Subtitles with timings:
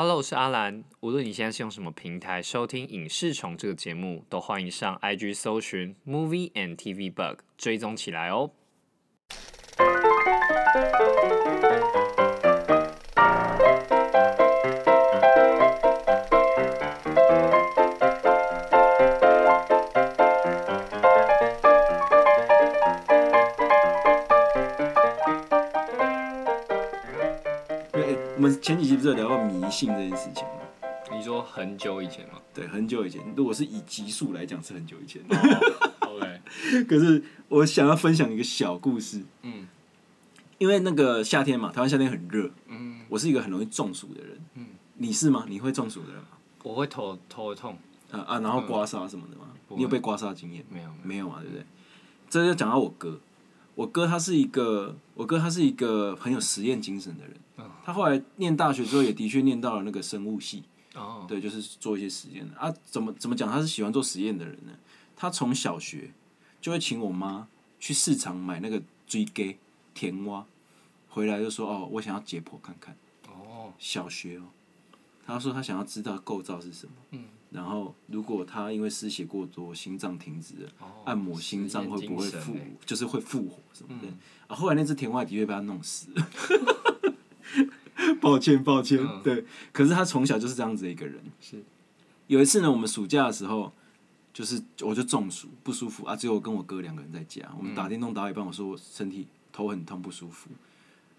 [0.00, 0.84] Hello，我是阿兰。
[1.00, 8.52] 无论你现在是用什么平台收听《影视虫》这个节目，都欢迎上 IG 搜寻 Movie and TV Bug 追踪起来哦。
[28.36, 30.60] 我们前几集不是聊到迷信这件事情吗？
[31.10, 35.20] 你说很久以前吗对，很久以前，如果是以集数来讲是很久以前
[36.00, 39.66] ，？OK， 可是我想要分享一个小故事，嗯
[40.58, 45.44] 因为那个夏天嘛，台湾夏天很热，嗯我是一个很容易中暑的人，嗯，你是吗？
[45.48, 46.28] 你会中暑的人吗？
[46.62, 47.76] 我会头头痛，
[48.10, 49.46] 啊啊，然后刮痧什么的吗？
[49.68, 50.64] 你有被刮痧经验？
[50.68, 51.64] 没有没有，没有嘛，对不对？
[52.28, 53.18] 这就讲到我哥，
[53.74, 57.34] 我哥他是一个，我哥他是一个很有实验精神的人。
[57.58, 60.62] 嗯他后来念大学之后，也的确念到了那个生物系，
[60.94, 62.72] 哦，对，就是做一些实验的啊。
[62.84, 63.50] 怎么怎么讲？
[63.50, 64.72] 他是喜欢做实验的人呢？
[65.16, 66.12] 他从小学
[66.60, 67.48] 就会请我妈
[67.80, 69.56] 去市场买那个追鸡
[69.94, 70.46] 甜蛙，
[71.08, 72.96] 回来就说：“哦，我想要解剖看看。
[73.26, 74.44] 哦，”小学哦，
[75.26, 76.92] 他说他想要知道构造是什么。
[77.10, 82.54] 嗯，然后如果他因为失血过多，心脏停止了，哦按摩心脏会不会复
[82.86, 84.06] 就是会复活什么的。
[84.06, 86.28] 嗯啊，后来那只田蛙的确被他弄死了。
[88.28, 89.44] 抱歉，抱歉，嗯对。
[89.72, 91.22] 可是他从小就是这样子的一个人。
[91.40, 91.62] 是
[92.26, 93.72] 有一次呢，我们暑假的时候，
[94.34, 100.50] 就是我就中暑不舒服啊，只有我跟我哥两个人在家，我们打电动打到一半，我说我身体头很痛不舒服，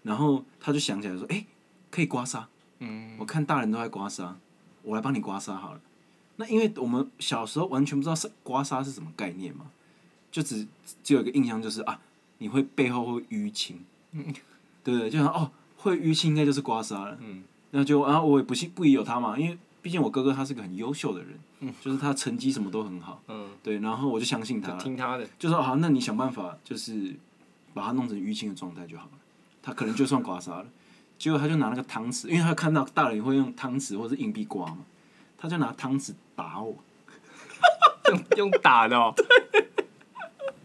[0.04, 1.44] 然后他就想起来说，哎、
[1.90, 2.44] 可以刮痧，
[2.78, 4.34] 嗯我看大人都在刮痧，
[4.82, 5.80] 我来帮你刮痧好了。
[6.36, 9.66] 那因为我们小时候完全不知道是刮痧是什么概念嘛，
[10.30, 10.66] 就只
[11.02, 12.00] 只有一个印象就是啊，
[12.38, 13.84] 你会背后会淤青，
[14.82, 15.10] 对不对？
[15.10, 15.50] 就想哦，
[15.82, 17.16] 会淤青应该就是刮痧了。
[17.20, 17.42] 嗯。
[17.72, 21.72] 那就啊，我也不信不疑有他嘛，因为毕竟我哥哥他是个很优秀的人，嗯。
[21.80, 27.14] 就是他成绩什么都很好，嗯，对，然后我就相信他，听他的，就说好，那你想办法就是
[27.72, 29.10] 把它弄成淤青的状态就好了，
[29.62, 30.66] 他可能就算刮痧了。
[31.18, 34.78] 结果他就拿那个汤匙，因为他看到大人会用汤匙或者是硬币刮嘛，
[35.38, 36.74] 他就拿汤匙打我，
[38.10, 39.14] 用用打的哦，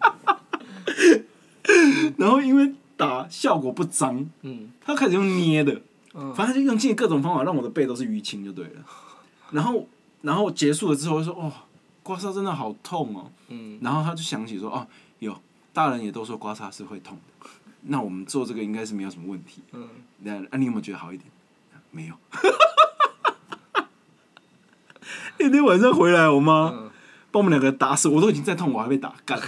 [2.17, 5.81] 然后因为打效果不彰，嗯他开始用捏的，
[6.13, 8.85] 嗯反正他就用尽各种方法让我的背都是淤青就对了。
[9.51, 9.87] 然后
[10.21, 11.51] 然后结束了之后就说哦，
[12.03, 13.31] 刮痧真的好痛哦。
[13.49, 14.87] 嗯然后他就想起说哦，
[15.19, 15.37] 有
[15.73, 17.47] 大人也都说刮痧是会痛的，
[17.83, 19.61] 那我们做这个应该是没有什么问题。
[19.73, 19.87] 嗯，
[20.19, 21.29] 那啊，你有没有觉得好一点？
[21.91, 22.15] 没有。
[25.37, 26.89] 那天晚上回来，我妈嗯
[27.29, 29.39] 把我们两个打死，我都已经在痛，我还被打干。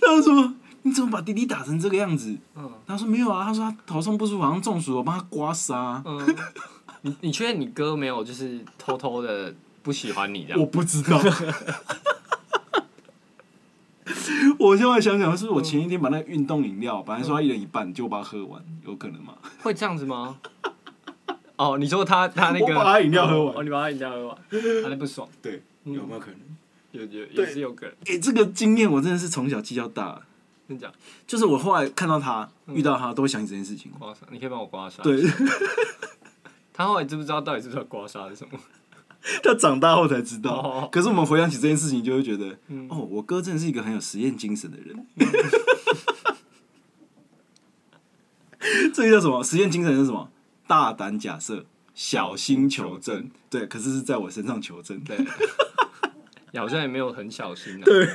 [0.00, 6.02] 他说：“你怎么把弟弟打成这个样子？”嗯他说：“没有啊。”他说他头上不舒服，好像中暑，我帮他刮痧。
[6.04, 6.36] 嗯，
[7.02, 10.66] 你你确定你哥没有就是偷偷的不喜欢你这样我？
[10.66, 11.20] 不知道。
[14.58, 19.34] 我现在想想，是不是我前一天把那个运动饮料，本来说他一人一半，就把它喝完，有可能吗？
[19.62, 20.38] 会这样子吗？
[21.56, 24.36] 哦，你说他他那个，我把他饮料喝完哦，你把他饮料喝完，
[24.82, 26.40] 他那不爽，对，有没有可能？
[26.92, 30.20] 有有也是有可能，诶、这个经验我真的是从小记到大，
[30.76, 30.92] 真假？
[31.26, 33.90] 就是我后来看到他、遇到他，都会想起这件事情。
[33.98, 35.20] 刮痧，你可以帮我刮痧。，对，
[36.72, 38.56] 他后来知不知道到底知不知道刮痧是什么？
[39.42, 40.52] 他长大后才知道。
[40.52, 45.06] 哦可是我们回想起这件事情，就会觉得，嗯哦，我哥真的是一个很有实验精神的人。
[48.94, 49.42] 这个叫什么？
[49.42, 50.30] 实验精神是什么？
[50.68, 51.64] 大胆假设，
[51.94, 53.28] 小心求证。
[53.50, 55.00] 对，可是是在我身上求证。
[55.00, 55.18] 对，
[56.52, 57.82] 也好像也没有很小心啊。
[57.84, 58.08] 对，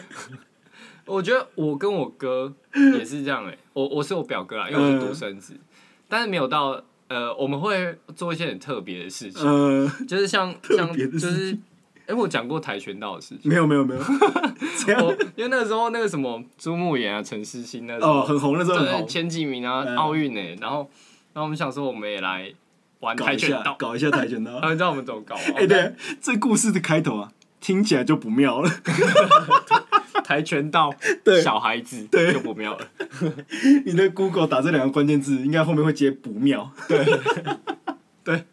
[1.05, 2.53] 我觉得我跟我哥
[2.97, 5.53] 也是这样哎、我我是我表哥啊，因为我是独生子，
[6.07, 11.55] 但是没有到呃，我们会做一些很特别的事情，呃，就是像 像别就是，
[12.07, 13.49] 哎、我讲过跆拳道的事情。
[13.49, 14.01] 没有没有没有，
[14.83, 19.95] 这样 我因为那个时候那个什么朱慕言啊、陈诗欣那时候哦，很红，那时候前几名啊，嗯。
[19.95, 20.89] 奥运呢，然后
[21.33, 22.51] 然后我们想说我们也来
[23.01, 24.57] 玩跆拳道，搞一下跆拳道。
[24.61, 25.41] 他们知道我们怎么搞吗？
[25.55, 28.69] 哎、对，这故事的开头啊，听起来就不妙了。
[30.23, 32.87] 跆拳道对小孩子对就不妙了。
[33.85, 36.71] 你的 Google 打这两个关键字，应该后面会接不妙。
[36.87, 37.05] 对，
[38.23, 38.45] 对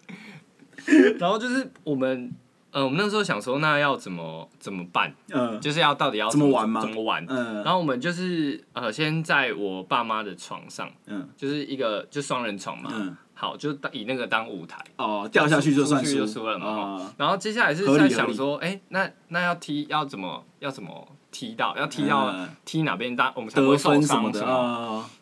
[1.19, 2.33] 然后就是我们
[2.73, 5.15] 呃，我们那时候想说，那要怎么怎么办？
[5.31, 7.25] 嗯就是要到底要怎么玩吗怎么玩？
[7.29, 16.67] 嗯然后我们就是呃，先在我爸妈的床上，嗯就是一个就双人床嘛，嗯，好，就当以那个当舞台，哦，掉下去就算就输了嘛。
[16.67, 24.41] 哦然后接下来是在想说，哎、那那要踢要怎么要怎么踢到，要踢到、嗯踢哪边，大我们才不会得受伤什么的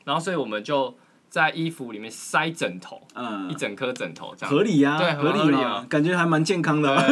[0.04, 0.94] 然后所以我们就
[1.30, 4.54] 在衣服里面塞枕头，嗯一，整颗枕头这样。
[4.54, 7.02] 合理呀，对合合理嘛啊，感觉还蛮健康的啊。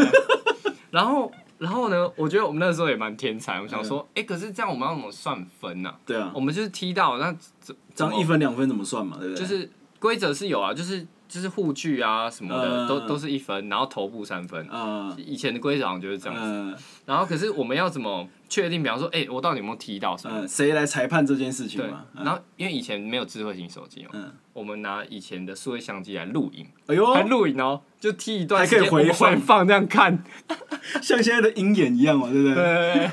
[0.90, 2.10] 然后，然后呢？
[2.16, 3.60] 我觉得我们那时候也蛮天才。
[3.60, 9.16] 我想说，哎、可是这样我们要怎么算分呢、对啊我，们就是踢到那怎这样一分两分怎么算嘛？
[9.20, 9.44] 对不对？
[9.44, 14.66] 就是规则是有啊，就是就是护具啊什么的，嗯都都是一分，然后头部三分。
[14.72, 16.42] 嗯，以前的规则好像就是这样子。
[16.44, 18.82] 嗯然后可是我们要怎么确定？
[18.82, 20.40] 比方说，哎、我到底有没有踢到什么？
[20.40, 30.22] 嗯，谁来裁判这件事情对然后因为以前没有智慧型手机嘛，嗯，我们拿以前的数位相机来录影，哎呦，还录影哦，就踢一段还可以回放回放这样看。
[31.02, 32.54] 像现在的鹰眼一样嘛，对不对？
[32.54, 33.10] 对。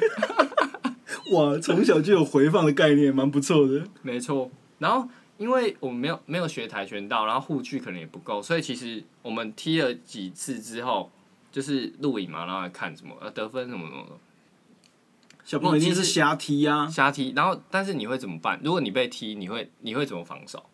[1.31, 3.81] 哇，从小就有回放的概念，蛮不错的。
[4.01, 11.11] 没错，然后因为我们没有没有学跆拳道，然后护具可能也不够，所以其实我们踢了几次之后，
[11.51, 14.11] 就是录影嘛，然后来看什么呃得分什么什么的
[15.43, 16.87] 小朋友一定是瞎踢啊！
[16.87, 18.59] 瞎踢，然后但是你会怎么办？
[18.63, 20.65] 如果你被踢，你会你会怎么防守？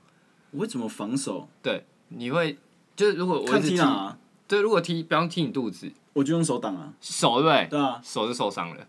[0.52, 1.50] 我会怎么防守？
[1.62, 2.58] 对，你会
[2.96, 4.18] 就是如果我踢，踢哪啊？
[4.48, 6.94] 对，如果踢，比方踢你肚子、我就用手挡啊。
[7.02, 7.68] 手，对不对？
[7.72, 8.88] 对啊，手就受伤了。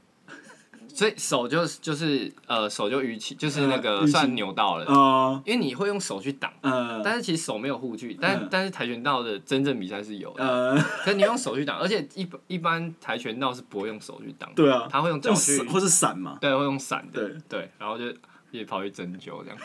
[0.95, 7.01] 所以手就就是呃手就淤青，就是那个算扭到了，呃因为你会用手去挡，呃。
[7.03, 8.49] 但是其实手没有护具，但、嗯。
[8.51, 16.39] 但是跆拳道的真正比赛是有的，呃，可是你用手去挡，而且一般一般跆拳道是不会用手去挡，对啊，他会用脚去，或是闪嘛。
[16.41, 17.39] 对，会用闪的，对。
[17.49, 18.05] 对，然后就
[18.51, 19.59] 也跑去针灸这样，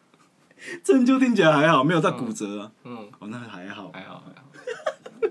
[0.84, 2.72] 针灸听起来还好，没有在骨折啊。
[2.84, 3.90] 嗯，哦，那还好。
[3.92, 4.48] 还好还好，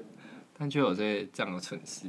[0.58, 2.08] 但就有这这样的蠢事，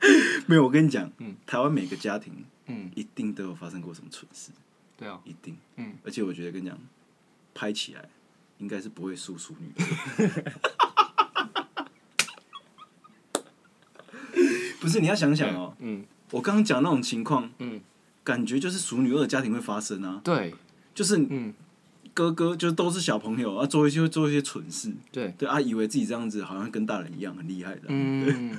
[0.46, 4.50] 没有，我跟你讲嗯，台湾每个家庭嗯，一定都有发生过什么蠢事，
[4.96, 5.56] 对啊，一定。
[5.76, 6.78] 嗯，而且我觉得跟你讲，
[7.54, 8.08] 拍起来
[8.58, 9.72] 应该是不会输淑女。
[14.80, 16.04] 不是，你要想想哦，嗯。
[16.30, 17.80] 我刚刚讲那种情况，嗯，
[18.22, 20.54] 感觉就是淑女二家庭会发生啊，对，
[20.94, 21.52] 就是嗯。
[22.12, 28.58] 哥哥就是都是小朋友啊，做一些做一些蠢事，对，对啊，以为自己这样子好像跟大人一样很厉害的，嗯。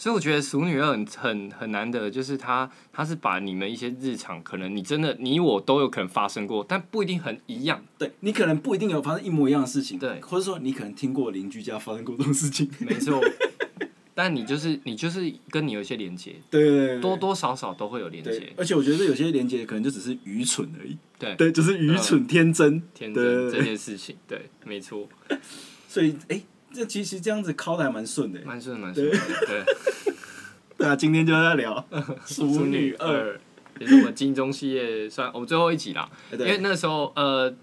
[0.00, 7.84] 所以我觉得《熟女二》很很很难得，就是他他是把你们一些日常可能你真的你我都有可能发生过，但不一定很一样。
[7.98, 10.18] 对你可能不一定有发生一模一样的事情，对。
[10.22, 13.20] 或者说你可能听过邻居家发生过这种事情，没错，
[14.14, 25.06] 但你就是你就是跟你有一些连接，对对对对，多多少少都会有连接，，而且我觉得有些连接可能就只是愚蠢而已，对，对，就是愚蠢天真，天真这件事情，对，没错，
[25.86, 26.40] 所以哎、
[26.72, 30.86] 这其实这样子敲的还蛮顺的，蛮顺蛮顺的，对，对。
[30.86, 31.84] 啊，今天就在聊
[32.24, 33.38] 淑女女二，
[33.78, 37.54] 也是我们金钟系列算我们最后一集啦，哎因为对，那时候呃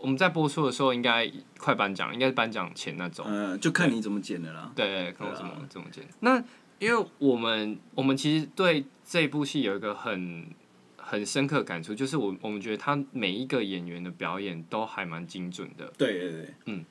[0.00, 3.24] 我们在播出的时候应该快颁奖，应该是颁奖前那种。
[3.28, 6.04] 嗯，就看你怎么剪的啦，对，看我怎么怎么剪。
[6.20, 6.42] 那
[6.80, 10.48] 因为我们我们其实对这部戏有一个很
[10.96, 16.84] 很深刻感触，就是我我们觉得他每一个演员的表演都还蛮精准的，对对对，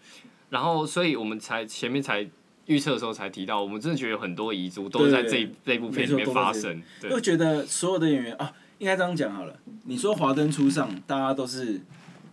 [0.53, 2.29] 然后所以我们才前面才
[2.67, 6.79] 预测的时候才提到，我们真的觉得有很多遗珠都是在这一这部片里面发生。
[7.01, 9.59] 对我觉得所有的演员啊，应该这样讲好了。
[9.85, 11.81] 你说华灯初上，大家都是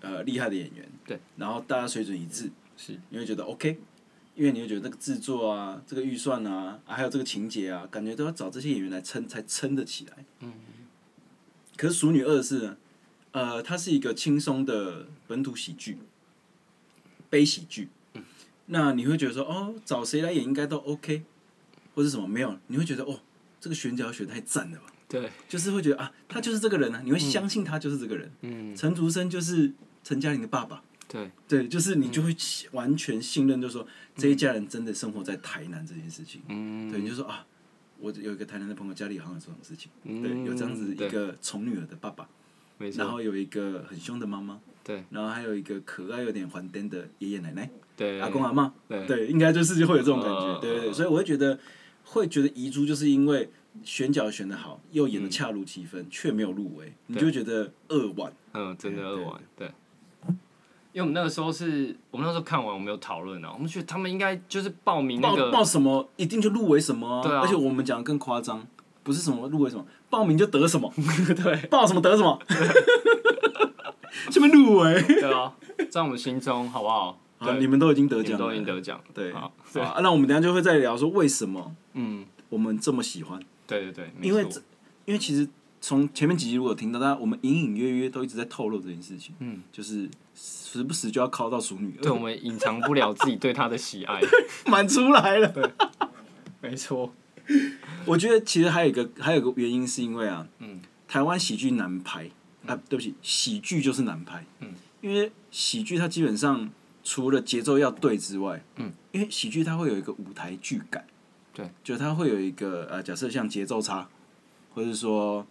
[0.02, 3.80] 呃厉害的演员，对，然后大家水准一致，是，你会觉得 OK，
[4.34, 10.24] 因为你会觉得这个制作啊、这个预算啊，啊还有这个情节啊，感觉都要找这些演员来撑才撑得起来。
[10.40, 10.52] 嗯。
[11.74, 12.76] 可是《熟女二》是呢，
[13.32, 15.96] 呃，它是一个轻松的本土喜剧，
[17.30, 17.88] 悲喜剧。
[18.72, 21.24] 那你会觉得说，哦，找谁来演应该都 OK，
[21.94, 22.26] 或者什么？
[22.26, 23.20] 没有，你会觉得哦，
[23.60, 24.84] 这个选角选得太赞了吧？
[25.08, 28.30] 对，就是会觉得啊，他就是这个人啊，你会相信他就是这个人。
[28.42, 29.72] 嗯，陈竹生就是
[30.04, 32.34] 陈嘉玲的爸爸，对，对，就是你就会
[32.70, 33.84] 完全信任，就是说
[34.14, 36.40] 这一家人真的生活在台南这件事情。
[36.46, 37.44] 嗯，对，你就说啊，
[37.98, 40.22] 我有一个台南的朋友，家里好像有这种事情，嗯。
[40.22, 42.28] 对，有这样子一个宠女儿的爸爸，
[42.94, 45.02] 然后有一个很凶的妈妈，对。
[45.10, 47.68] 然后还有一个可爱有点还癫的爷爷奶奶、
[48.00, 49.06] 对，阿公阿妈，对。
[49.06, 51.58] 对，应该就是会有这种感觉，呃对对对，所以我会觉得
[52.04, 53.50] 会觉得遗珠，就是因为
[53.84, 58.32] 选角选的好，又演的嗯恰如其分，却没有入围，你就会觉得扼腕。
[58.54, 59.70] 嗯，真的对二完，对。
[60.92, 67.42] 因为我们那个时候是我们那时候看完，我们有讨论啊，我们觉得他们应该就是报名那报个报什么一定就入围什么、对啊。
[67.42, 68.66] 而且我们讲的更夸张，
[69.02, 70.90] 不是什么入围什么，报名就得什么，
[71.44, 71.66] 对。
[71.68, 72.40] 报什么得什么，
[74.32, 75.54] 这么入围，对啊，
[75.90, 77.20] 在我们心中好不好？
[77.40, 79.52] 啊，对，你们都已经得奖都已经得奖，对，好
[80.00, 84.62] 那我们等下就会再聊说为什么嗯，我们这么喜欢，对对对，因为这
[85.06, 85.48] 因为其实
[85.80, 94.20] 从前面几集如果听到大家，我们隐隐约约都一直在透露这件事情，嗯，就是时不时就要靠到熟女，对我们隐藏不了自己对她的喜爱，
[94.70, 95.72] 满出来了。
[96.60, 97.12] 没错，
[98.04, 100.80] 我觉得其实还有一个还有一个原因是因为啊，嗯。
[101.08, 102.30] 台湾喜剧难拍
[102.66, 104.72] 啊，对不起，喜剧就是难拍，嗯。
[105.00, 106.70] 因为喜剧它基本上
[107.02, 111.04] 除了节奏要对之外，嗯，因为喜剧它会有一个舞台剧感，
[111.52, 114.08] 对，就它会有一个呃，假设像节奏差，
[114.74, 115.46] 或者说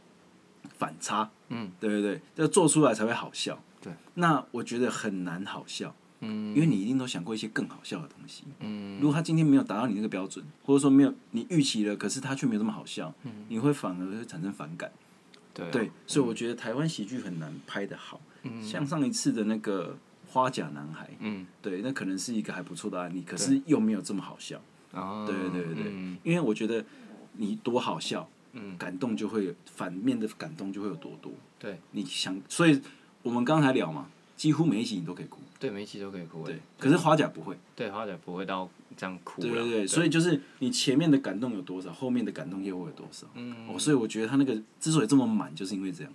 [0.78, 3.62] 反差，嗯，对对对，要做出来才会好笑。
[3.82, 6.54] 对，那我觉得很难好笑，嗯。
[6.54, 8.44] 因为你一定都想过一些更好笑的东西。
[8.60, 9.00] 嗯。
[9.00, 13.46] 如果他今天没有达到你那个标准，或者说没有你预期了，可是他却没有这么好笑，嗯。
[13.48, 14.92] 你会反而会产生反感。
[15.54, 15.70] 对啊。
[15.72, 18.20] 对，所以我觉得台湾喜剧很难拍的好。
[18.44, 18.62] 嗯。
[18.62, 19.94] 像上一次的那个
[20.32, 24.62] 《花甲男孩》，嗯对，那可能是一个还不错的案例，可是又没有这么好笑。
[24.92, 26.84] 啊，对对对对嗯因为我觉得
[27.34, 31.32] 你多好笑，嗯感动就会有反面的感动就会有多多。
[31.58, 32.82] 对你想，所以
[33.22, 34.08] 我们刚才聊嘛，
[34.38, 35.40] 几乎每一集你都可以哭。
[35.60, 37.58] 对，每一集都可以哭，对，可是花甲不会。
[37.76, 43.28] 对，花甲不会到这样哭啦对对对，所以就是你前面的感动有多少，后面的感动又会有多少。
[43.36, 46.14] 嗯哦，所以我觉得他那个之所以这么满，就是因为这样。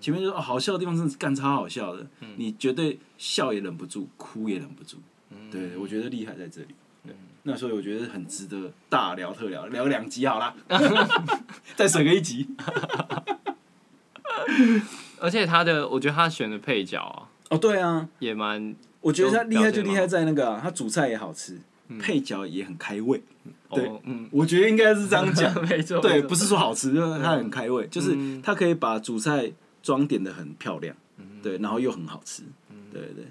[0.00, 4.98] 前面就说哦，好笑的地方真的是干超好笑的，你绝对笑也忍不住，哭也忍不住。
[5.50, 6.68] 对，我觉得厉害在这里。
[7.04, 10.54] 对，那所以我觉得很值得大聊特聊，聊两集好了，
[11.76, 12.48] 再省个一集。
[15.18, 21.58] 而且他的，我觉得他选的配角啊，哦，对啊，也蛮我觉得他厉害就厉害在那个、啊，他主菜也好吃，
[21.98, 23.22] 配角也很开胃。
[23.70, 25.52] 对哦嗯，我觉得应该是这样讲。
[25.68, 29.52] 没错，对，不是说好吃，就是他很开胃，就是嗯它可以把主菜
[29.86, 30.96] 装点的很漂亮，
[31.40, 33.24] 对，然后又很好吃，嗯对对对。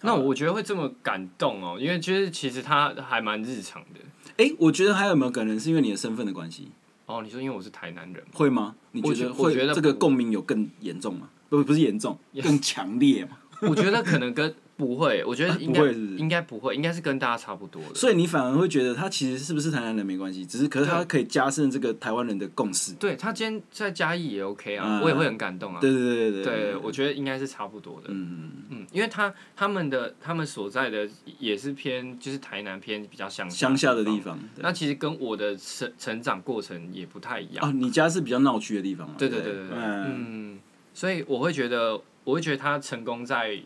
[0.00, 4.00] 那我觉得会这么感动哦，因为就是其实他还蛮日常的。
[4.38, 6.70] 哎，我觉得还有没有可能是因为你的身份的关系，
[7.04, 8.74] 哦，你说因为我是台南人，会吗？
[8.92, 11.28] 你觉得觉我觉得会这个共鸣有更严重吗？
[11.50, 13.36] 不，不是严重，更强烈嘛？
[13.68, 15.82] 我觉得可能跟不会，我觉得应该、
[16.18, 17.94] 应该不会，应该是跟大家差不多的。
[17.94, 22.92] 所以你反而会觉得他其实是不是台南人没关系，只是可是他可以加深这个台湾人的共识。
[22.94, 25.80] 对他今天在嘉义也 OK 啊，嗯我也会很感动啊。
[25.80, 28.08] 对对对对对，我觉得应该是差不多的。
[28.08, 37.66] 嗯，嗯，因为他他们的他们所在的也是偏就是台南偏比较乡乡下的地方，那其实跟我的成成长过程也不太一样。
[37.66, 39.14] 哦，你家是比较闹区的地方吗？
[39.16, 40.58] 对对对对对嗯，
[40.92, 43.58] 所以我会觉得，我会觉得他成功在，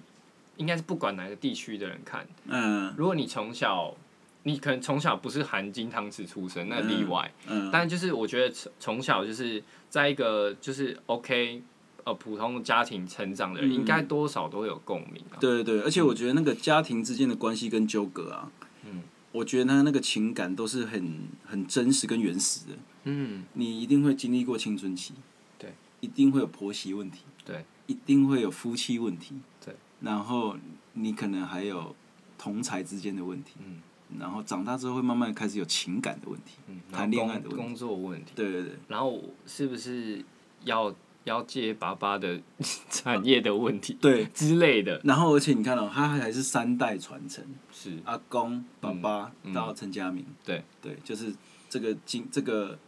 [0.60, 2.92] 应该是不管哪个地区的人看，嗯。
[2.98, 3.96] 如果你从小，
[4.42, 11.62] 你可能从小不是含金汤匙出生，那例外，嗯，但就是我觉得从从小就是在一个就是 OK
[12.04, 13.72] 呃普通家庭成长的人，嗯。
[13.72, 15.40] 应该多少都会有共鸣啊。
[15.40, 18.52] 对对对，而且我觉得那个家庭之间的关系跟纠葛啊，
[18.84, 19.02] 嗯，
[19.32, 22.72] 我觉得他那个情感都是很很真实跟原始的。
[23.04, 25.14] 嗯，你一定会经历过青春期，
[25.58, 30.56] 对，一定会有婆媳问题，对，一定会有夫妻问题，对，然后
[30.94, 31.94] 你可能还有
[32.38, 33.78] 同才之间的问题，嗯，
[34.18, 40.24] 然后长大之后会慢慢开始有情感的问题，嗯，谈恋爱的问题工作问题，对对对，然后是不是
[40.64, 42.40] 要要接爸爸的
[42.90, 45.00] 产业的问题对， 之类的？
[45.04, 51.32] 然后而且你看到、他还是三代传承，是，阿公、爸爸嗯到陈家明，对对，就是
[51.68, 52.78] 这个经这个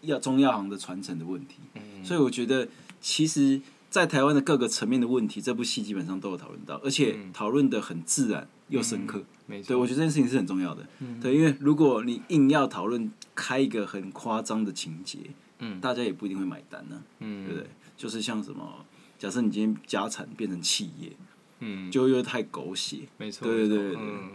[0.00, 1.56] 药中药行的传承的问题。
[1.74, 2.66] 嗯，所以我觉得，
[3.00, 3.60] 其实，
[3.92, 7.30] 在台湾的各个层面的问题，这部戏基本上都有讨论到，而且嗯。
[7.30, 9.22] 讨论的很自然又深刻。
[9.44, 10.88] 没错，对，我觉得这件事情是很重要的。
[11.20, 15.18] 对，因为如果你硬要讨论开一个很夸张的情节，
[15.58, 15.78] 嗯。
[15.78, 17.68] 大家也不一定会买单呢、嗯，对不对？
[17.94, 18.86] 就是像什么，
[19.18, 21.12] 假设你今天家产变成企业，
[21.60, 23.00] 嗯，就又太狗血。
[23.18, 23.76] 没错，对没错。
[23.76, 23.96] 对对对。
[24.00, 24.30] 嗯，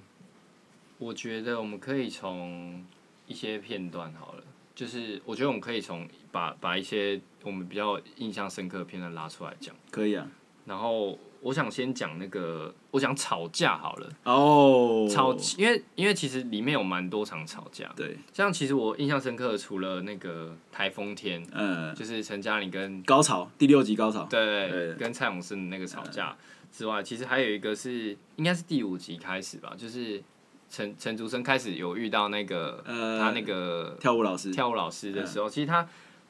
[1.00, 2.86] 我觉得我们可以从
[3.26, 4.44] 一些片段好了，
[4.76, 10.28] 就是我觉得我们可以从把把一些我们比较印象深刻的片段拉出来讲，可以啊。
[10.66, 26.36] 然后我想先讲那个，我想吵架好了，哦，吵，因为因为其实里面有蛮多场吵架，对，像其实我印象深刻的，除了那个台风天，嗯，就是陈嘉玲跟高潮第六集高潮，对對跟蔡永生的那个吵架
[26.70, 30.22] 之外，其实还有一个是应该是第五集开始吧，就是
[30.70, 35.88] 陈陈竹生开始有遇到那个、呃他那个跳舞老师，跳舞老师的时候，其实他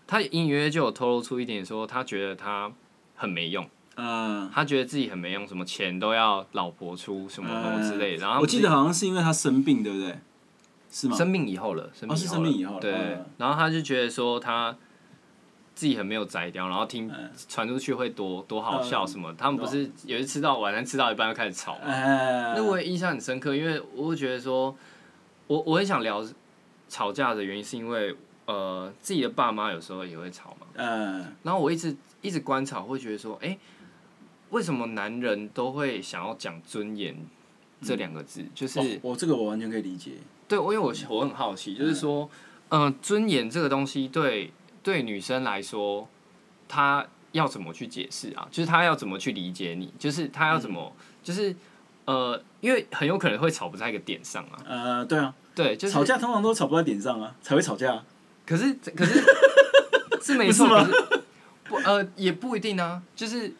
[0.07, 2.71] 他隐隐约约就有透露出一点说，他觉得他
[3.15, 8.25] 很没用，嗯，他觉得自己很没用，什么钱都要老婆出，什么什么之类的。
[8.25, 10.17] 然后我记得好像是因为他生病，对不对？
[10.89, 11.17] 是吗？
[11.17, 14.75] 生病以后了，生病哦是生病以后了对，嗯然后他就觉得说他
[15.75, 19.33] 自己很没有摘掉，然后听嗯传出去会多多好笑什么。
[19.37, 24.73] 他们不是有一次吃到晚餐吃到一半就开始吵那我也印象很深刻，因为我会觉得说，
[25.47, 26.25] 我我很想聊
[26.87, 28.15] 吵架的原因，是因为
[28.47, 30.65] 呃自己的爸妈有时候也会吵嘛。
[30.73, 33.55] 嗯，然后我一直一直观察，会觉得说，哎、
[34.49, 37.15] 为什么男人都会想要讲尊严
[37.81, 38.43] 这两个字？
[38.55, 40.13] 就是、哦我这个我完全可以理解。
[40.47, 42.29] 对，我因为我我很好奇，就是说，
[42.69, 44.51] 嗯、尊严这个东西对
[44.81, 46.07] 对女生来说，
[46.69, 48.47] 她要怎么去解释啊？
[48.49, 49.93] 就是她要怎么去理解你？
[49.99, 51.53] 就是她要怎么，就是
[52.05, 54.57] 呃，因为很有可能会吵不在一个点上啊。
[54.65, 58.05] 呃，对啊，对，就是吵架通常都吵不在点上啊，才会吵架啊。
[58.47, 59.23] 可是可是
[60.23, 60.83] 是没错，不是吗？
[60.85, 61.23] 可是
[61.65, 63.53] 不呃也不一定啊，就是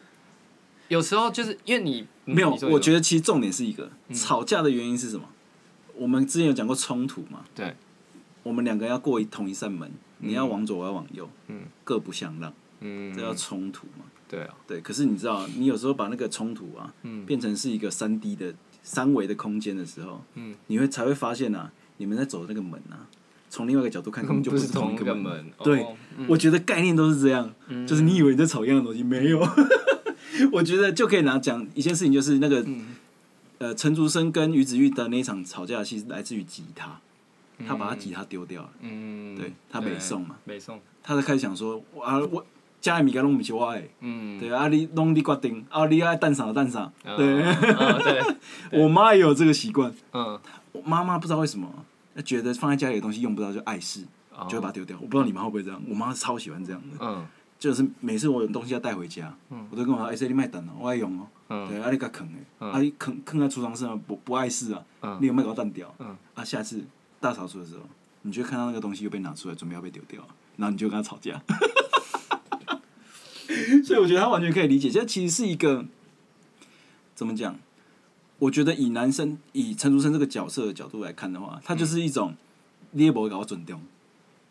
[0.88, 5.28] 有时候就是因为你没有，我觉得得其实重点是一个吵架的原因是什么？
[5.94, 7.76] 我们之前有讲过冲突嘛，对，
[8.42, 13.12] 我们两个要过一同一扇门，你要往左，我要往右，嗯，各不相让，嗯。
[13.14, 14.04] 这叫冲突嘛。
[14.28, 17.26] 对啊，对，可是你知道，你有时候把那个冲突啊，嗯。
[17.26, 23.08] 变成是一个三 D 的三维的空间的时候，嗯，你会才会发现啊，你们在走的那个门啊，
[23.50, 25.46] 从另外一个角度看 根本就不是同同一个一个门。
[25.62, 25.86] 对
[26.28, 27.50] 我觉得概念都是这样，
[27.86, 29.40] 就是你以为你在吵一样的东西，没有。
[30.52, 32.86] 我觉得就可以拿讲一件事情，就是那个、嗯。
[33.58, 37.00] 呃陈竹生跟于子玉的那一场吵架，其实来自于吉他，
[37.66, 42.46] 他把他吉他丢掉了，嗯，对他北送嘛，北送，他就开始想说啊我。
[42.80, 48.22] 家里物件拢毋是我的，嗯，对啊，你弄你决定，啊，你爱蛋啥蛋啥，嗯对，
[48.80, 50.38] 我妈也有这个习惯，嗯，
[50.70, 51.68] 我妈妈不知道为什么，
[52.22, 54.96] 觉得放在家里的东西用不到就碍事，哦就会把它丢掉。
[55.00, 57.26] 我不知道你妈会不会这样，我妈超喜欢这样的，嗯
[57.58, 59.34] 就是每次我有东西要带回家，
[59.70, 61.26] 我都跟我说：“哎、欸，你卖等哦，我爱用哦。
[61.48, 65.92] 嗯对，啊，你甲啃诶，啊，你啃啃在储藏室啊，不不碍事啊，嗯你有没有给我断掉？
[65.98, 66.84] 嗯啊，下次
[67.18, 67.80] 大扫除的时候，
[68.22, 70.22] 你就看到那个东西又被拿出来，准备要被丢掉，
[70.56, 71.42] 然后你就跟他吵架。
[73.84, 75.84] 所以我觉得他完全可以理解，这其实是一个
[77.16, 77.58] 怎么讲？
[78.38, 82.34] 我觉得以男生以陈竹生这个角色的角度来看的话，他就是一种
[82.92, 83.80] 你也不会搞我尊重，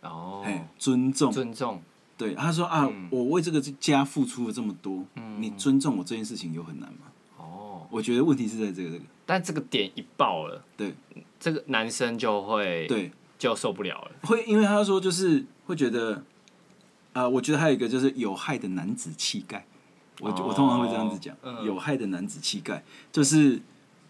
[0.02, 1.32] 哦，哎，尊重。
[1.32, 1.82] 尊重，
[2.18, 3.08] 对，他说啊，嗯。
[3.10, 5.06] 我为这个家付出了这么多，
[5.40, 7.08] 你尊重我这件事情有很难吗？
[7.38, 8.90] 哦，我觉得问题是在这个。
[8.90, 10.94] 这个，但这个点一爆了，对。
[11.40, 16.22] 这个男生就会对，就受不了了，会因为他说就是会觉得，
[17.14, 19.66] 啊、我觉得还有一个就是有害的男子气概，
[20.20, 21.64] 我我通常会这样子讲，嗯。
[21.64, 23.62] 有害的男子气概就是。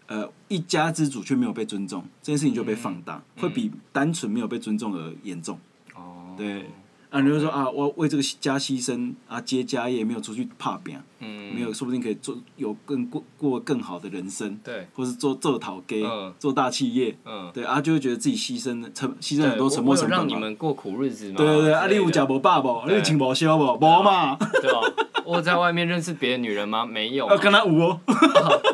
[0.08, 5.58] 呃，一家之主却没有被尊重，这件事情就被放大，会比单纯没有被尊重而严重。
[5.94, 6.64] 哦，对，
[7.10, 20.26] 啊，你就说啊，我为这个家牺牲啊，接家业，没有出去怕病，嗯，没有，说不定可以做有更过过更好的人生，对，或是做做讨给嗯做大企业，嗯，对啊，就会觉得自己牺牲了，沉牺牲很多沉没我我有成本嘛。
[20.26, 22.82] 让你们过苦日子嘛，对对对，啊，你有食无饱无？
[22.84, 23.76] 你对有穿无烧无？
[23.76, 24.80] 无嘛，对吧？
[25.28, 26.86] 我在外面认识别的女人吗？
[26.86, 28.00] 没有嘛，啊，跟他有哦。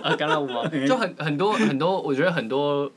[0.03, 0.69] 啊，橄榄舞哦？
[0.87, 2.91] 就很很多很多，我觉得很多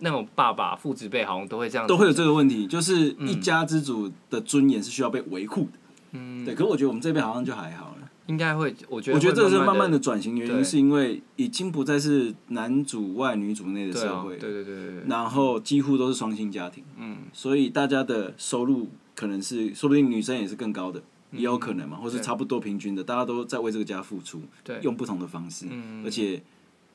[0.00, 5.78] 那种爸爸父子辈好像都会这样，都会有这个问题，就是一家之主的尊严是需要被维护的。
[6.12, 7.94] 嗯，对，可是我觉得我们这边好像就还好了。
[8.26, 16.84] 应该会，我觉得我觉得这个是慢慢慢的转型，原因是因为已经不再是男主外女主内的社会对，对对对对，然后几乎都是双薪家庭。
[16.98, 21.00] 嗯，所以大家的收入可能是，说不定女生也是更高的，
[21.32, 26.42] 也有可能嘛，或是差不多平均的，大家都在为这个家付出，对，用不同的方式，嗯而且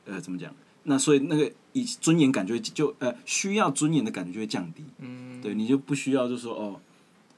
[0.04, 0.52] 呃怎么讲？
[0.84, 5.40] 那所以那个以尊严感觉就呃需要尊严的感觉就会降低，嗯。
[5.40, 6.80] 对你就不需要就说哦，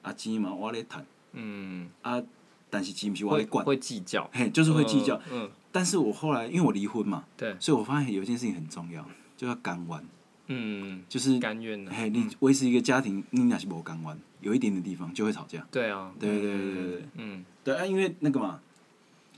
[0.03, 2.23] 阿基嘛我来谈嗯，啊，
[2.71, 5.21] 但是钱不是我会来管，会计较，嘿，就是会计较。
[5.33, 9.05] 嗯，但是我后来因为我离婚嘛，对，所以我发现有一件事情很重要，
[9.37, 10.05] 就要甘愿，
[10.49, 15.67] 嗯，就是甘愿的，嘿，你维持一个家庭，你那是不甘愿，有一点点地方就会吵架。
[15.71, 17.03] 对啊，对对对对对。
[17.15, 18.61] 嗯，对啊，因为那个嘛，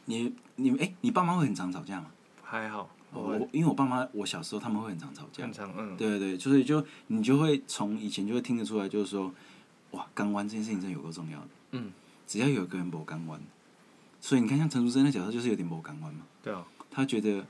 [0.04, 2.10] 你你哎、你爸妈会很常吵架吗？
[2.42, 5.44] 还好，我因为我爸妈我小时候他们会很常吵架。
[5.44, 9.32] 很，常，嗯，对对对，所以就你就会从以前就会听得出来，就是说，
[9.92, 11.48] 哇，港湾这件事情真的有够重要的。
[11.72, 11.90] 嗯，
[12.26, 13.40] 只要有一个人没干弯，
[14.20, 17.44] 所以你看像陈淑贞的角色就是有点没干弯嘛，对啊，他觉得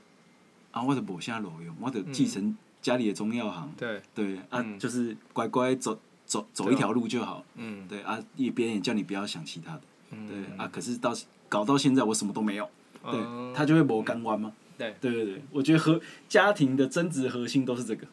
[0.71, 4.79] 啊，我的某下裸用，我的继承家里的中药行，对，对啊，嗯。
[4.79, 10.27] 就是乖乖走走走一条路就好，嗯，对啊，一边也叫你不要想其他的，嗯。
[10.27, 11.13] 对啊，可是到
[11.47, 12.69] 搞到现在我什么都没有。
[13.03, 14.51] 对嗯，他就会磨干弯嘛。
[14.77, 14.95] 对。
[15.01, 18.07] 对对对，我觉得和家庭的争执核心都是这个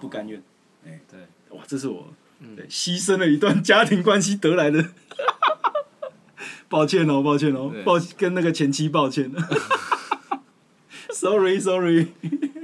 [0.00, 0.42] 不甘愿。
[0.86, 1.00] 哎。
[1.10, 1.20] 对，
[1.56, 2.08] 哇，这是我
[2.40, 2.56] 嗯。
[2.56, 4.90] 对牺牲了一段家庭关系得来的。
[6.68, 9.30] 抱歉哦，抱歉哦对，抱跟那个前妻抱歉。
[11.12, 12.08] Sorry Sorry，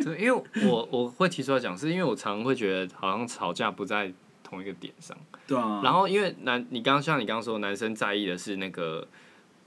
[0.09, 5.16] 对，因为我我会提出来讲，是因为我常常会觉得好像吵架不在同一个点上。
[5.47, 9.07] 对啊，然后因为男，你刚刚像你刚刚说，男生在意的是那个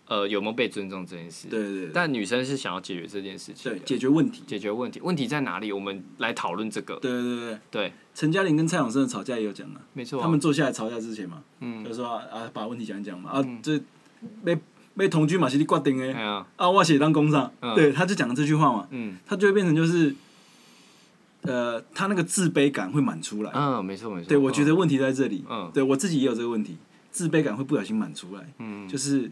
[0.08, 4.43] 呃有没有被尊重这件事，对对對但女生是想要解决这件事情对，解决问题。
[4.45, 5.71] 解决问题，问题在哪里？
[5.71, 6.95] 我们来讨论这个。
[6.95, 10.23] 对对对对，对，陈嘉玲跟蔡永生的吵架也有讲啊，没错啊。
[10.23, 13.80] 他们坐下来吵架之前嘛，嗯就说啊啊把问题讲一讲嘛，啊这
[14.43, 14.58] 被。
[14.93, 16.21] 被同居嘛是你决定的哎，
[16.58, 20.13] 啊我写当工上，嗯对，他就讲了这句话嘛，嗯他就会变成就是，
[21.41, 23.51] 呃，他那个自卑感会满出来。
[23.54, 24.30] 嗯，没错没错。
[24.30, 25.43] 对，我觉得问题在这里。
[25.49, 25.69] 嗯。
[25.73, 26.77] 对我自己也有这个问题，
[27.12, 28.54] 自卑感会不小心满出来。
[28.60, 29.32] 嗯，就是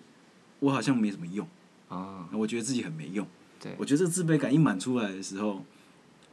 [0.60, 1.48] 我好像没什么用，
[1.88, 3.26] 啊，我觉得自己很没用。
[3.62, 3.74] 对。
[3.78, 5.63] 我觉得这个自卑感一满出来的时候，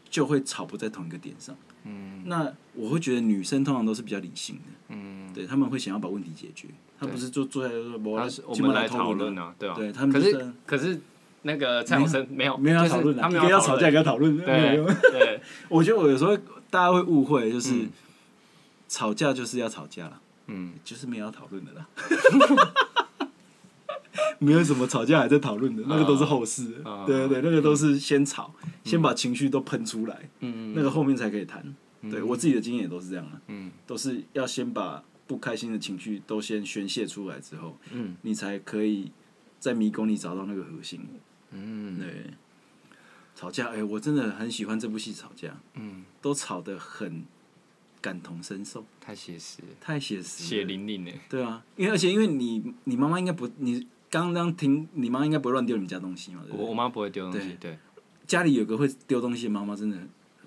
[0.09, 1.55] 就会吵不在同一个点上。
[1.85, 2.23] 嗯。
[2.25, 7.81] 那我会觉得女生通常都是比较理性的，嗯，对他们会想要把问题解决，他不是就坐下来
[8.29, 11.01] 说我们来讨讨论啊，对啊，对他们可就是是可是
[11.47, 14.87] 那个蔡永生没有没有要讨论啊，他们有你可以要吵架，论跟他讨论，没有对用。
[15.13, 16.37] 对， 我觉得我有时候
[16.69, 17.89] 大家会误会，就是、嗯
[18.89, 21.89] 吵架就是要吵架了，嗯就是没有要讨论的啦。
[24.39, 26.81] 没有什么吵架还在讨论的，那个都是后事。
[26.85, 28.55] 啊对对对，那个都是先吵，
[28.85, 31.75] 先把情绪都喷出来，嗯那个后面才可以谈。
[32.09, 39.11] 对我自己的经验也都是这样啊，嗯都是要先把不开心的情绪都先宣泄出来之后，嗯你才可以
[39.59, 41.01] 在迷宫里找到那个核心。
[41.57, 41.99] 嗯。
[41.99, 42.31] 对，
[43.35, 47.25] 吵架，哎、我真的很喜欢这部戏吵架，嗯，都吵得很
[48.01, 50.45] 感同身受，太写实，太写实。
[50.45, 56.43] 血淋淋的，对啊，因为而且因为你你妈妈应该不，你刚刚听你妈应该不会乱丢你们家东西嘛？
[56.51, 57.79] 我我妈不会丢东西，对，
[58.27, 59.99] 家里有个会丢东西的妈妈，真的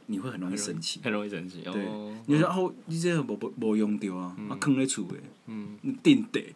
[0.08, 1.00] 你会很容易生气。
[1.04, 1.86] 很容易生气对。
[1.86, 6.56] 哦，，你就说哦，你这个无无无用丢啊，啊坑在厝诶，嗯，你定得。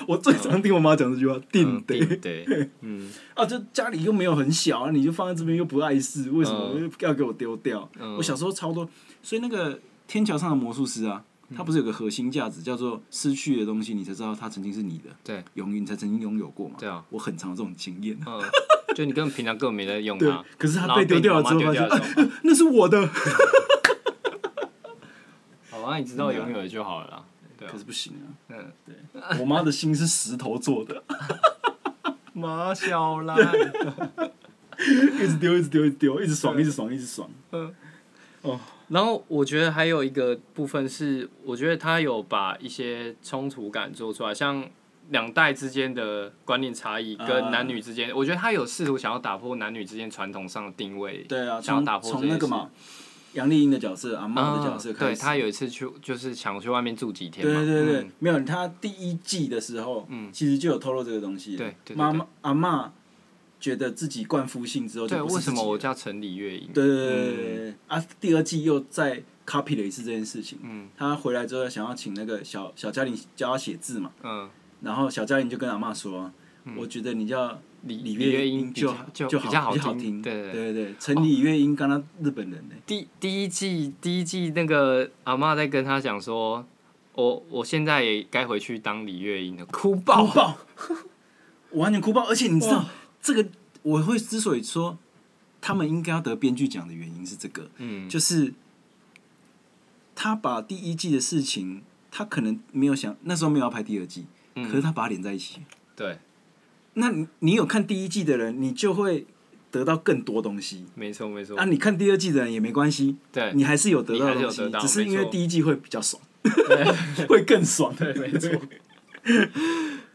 [0.00, 2.16] 嗯我最常听我妈讲这句话，定嗯得。
[2.16, 7.88] 对，嗯 啊，就家里又没有很小啊，你就放在这边又不碍事，为什么要给我丢掉？
[7.98, 8.88] 嗯我小时候超多，
[9.22, 11.22] 所以那个天桥上的魔术师啊，
[11.56, 16.76] 他不是有个核心价值叫做失去的东西，你才知道它曾经是你的，对拥有你才曾经拥有过嘛。
[16.78, 18.18] 对啊，我很常有这种经验。
[18.26, 18.40] 嗯，
[18.96, 21.72] 就你根本平常根本没在用它，，可是它被丢掉了之后，
[22.42, 23.08] 那是我的，
[25.70, 27.24] 好啊，你知道拥有的就好了啦，
[27.60, 28.26] 对啊可是，不行啊。
[28.48, 31.00] 嗯，对我妈的心是石头做的，
[32.32, 33.36] 马小兰，
[34.78, 37.30] 一直丢，一直丢，一直丢，一直爽，一直爽，一直爽。
[38.88, 44.68] 然后我觉得还有一个部分是，我觉得他有把一些冲突感做出来，像
[45.10, 51.18] 两代之间的观念差异啊跟男女之间，我觉得他有试图想要打破男女之间传统上的定位。
[51.28, 52.70] 对啊，想要从打破这件事从那个嘛，
[53.34, 55.14] 杨丽英的角色，阿妈的角色嗯开始。
[55.14, 57.54] 对他有一次去，就是想去外面住几天嘛。
[57.54, 61.56] 对对对，嗯没有他第一季的时候，嗯其实就有透露这个东西。
[61.56, 62.92] 对妈妈阿妈
[63.60, 66.68] 觉得自己冠夫姓之后就对，为什么我叫陈李月英？
[66.72, 68.04] 对对对对对对啊！
[68.20, 70.58] 第二季又再 copy 了一次这件事情。
[70.62, 74.48] 嗯他回来之后想要请那个小小嘉玲教他写字嘛，嗯，
[74.80, 76.32] 然后小嘉玲就跟阿妈说
[76.76, 80.20] ：“我觉得你叫李李月月英就就就比较好好听。
[80.20, 80.94] 对对对。
[80.98, 82.74] 陈李月英刚刚日本人呢。
[82.86, 86.66] 第第一季第一季那个阿妈在跟他讲说，
[87.14, 90.34] 我我现在也该回去当李月英了，哭爆哭。
[90.34, 90.56] 爆，
[91.70, 92.26] 我完全哭爆！
[92.26, 92.86] 而且你知道
[93.22, 93.46] 这个，
[93.82, 94.98] 我会之所以说
[95.60, 98.52] 他们应该要得编剧奖的原因是这个，嗯，就是
[100.14, 105.60] 他把第一季的事情，他可能没有想那时候没有要拍第二季，嗯可是他把它连在一起。
[105.94, 106.18] 对，
[106.94, 109.26] 那你你有看第一季的人，你就会
[109.70, 110.86] 得到更多东西。
[110.94, 111.56] 没错没错。
[111.56, 116.20] 啊，，你看第二季的人也没关系，对，你还是有得到东西只是因为第一季会比较爽，
[117.28, 117.94] 会更爽。
[117.94, 118.50] 对没错，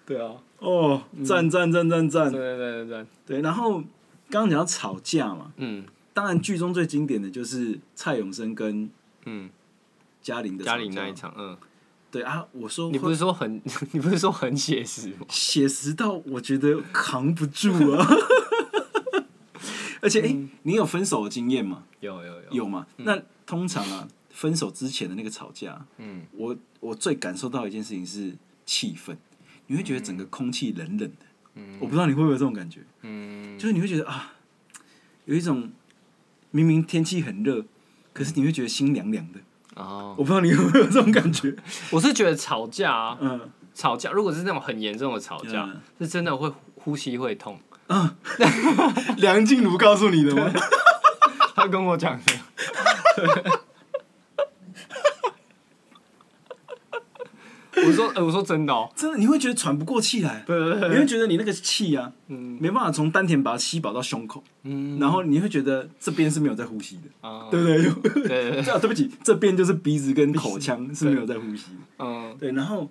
[0.05, 2.31] 对啊，哦，赞赞赞赞赞。
[2.31, 2.39] 对！
[2.39, 3.79] 对对对对，对，然后
[4.29, 5.85] 刚刚讲到吵架嘛，嗯。
[6.13, 8.89] 当然剧中最经典的就是蔡永生跟
[9.25, 9.49] 嗯，
[10.21, 11.57] 嘉玲的嘉玲那一场，嗯，
[12.11, 15.25] 对啊，我说你不是说很 你不是说很写实吗？
[15.29, 18.07] 写实到我觉得扛不住啊。
[20.01, 21.83] 而且，哎、嗯你有分手的经验吗？
[21.99, 22.85] 有有有，有吗？
[22.97, 29.15] 那通常啊，分手之前的那个吵架，嗯我我最感受到一件事情是气氛，
[29.67, 31.25] 你会觉得整个空气冷冷的。
[31.55, 34.33] 嗯我不知道你会不会有这种感觉，嗯，就是你会觉得啊，
[35.25, 35.71] 有一种
[36.51, 37.65] 明明天气很热，
[38.13, 39.39] 可是你会觉得心凉凉的。
[39.75, 41.55] 哦我，不知道你有没有这种感觉。
[41.91, 43.39] 我是觉得吵架啊，嗯，
[43.73, 47.59] 吵架如果是那种很严重的吵架嗯，是真的会呼吸会痛。
[49.17, 50.51] 梁静茹告诉你的吗？
[51.55, 53.59] 他跟我讲的。
[57.87, 62.57] 我说，呃我说真的哦，真的，你会觉得喘不过气来，对对你会觉得你那个气啊，嗯。
[62.61, 64.97] 没办法从丹田把它吸饱到胸口，嗯。
[64.99, 68.11] 然后你会觉得这边是没有在呼吸的，啊，对不对？
[68.11, 71.79] 对对对， 啊，对不起，这边就是鼻子跟口腔是没有在呼吸的。
[71.99, 72.35] 嗯。
[72.39, 72.89] 对，然后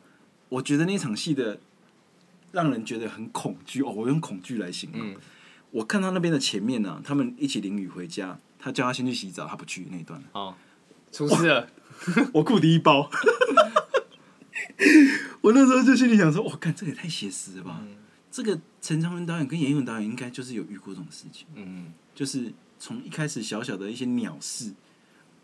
[0.48, 1.58] 我觉得那场戏的
[2.52, 5.00] 让人觉得很恐惧哦，我用恐惧来形容。
[5.02, 5.16] 嗯。
[5.70, 10.54] 我看到那边的前面呢、他们一起淋雨回家，他叫他先去洗澡，他不去那一段，哦，
[11.10, 11.66] 出事了，
[12.32, 13.10] 我裤底一包。
[15.42, 17.82] 我那时候就心里想说，我看这也太写实了吧！
[18.30, 21.92] 这个陈昌文导演跟严勇导演应该就是有遇过这种事情，嗯。
[22.14, 24.72] 就是从一开始小小的一些鸟事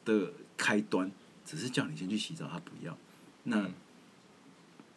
[0.05, 1.11] 的开端，
[1.45, 2.97] 只是叫你先去洗澡，他不要。
[3.45, 3.73] 那、嗯。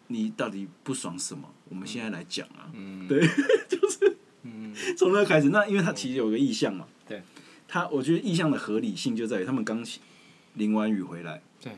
[0.07, 1.49] 你到底不爽什么？
[1.69, 2.69] 我们现在来讲啊。
[2.73, 3.25] 嗯，对，
[3.67, 5.49] 就是从那开始。
[5.49, 7.23] 那因为他其实有个意向嘛，对，
[7.67, 9.83] 他我觉得意向的合理性就在于他们刚
[10.55, 11.77] 淋完雨回来，对，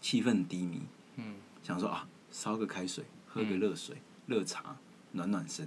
[0.00, 0.80] 气氛低迷，
[1.16, 1.34] 嗯，
[1.66, 4.76] 想说啊，烧个开水，喝个热水、热茶，
[5.12, 5.66] 暖暖身，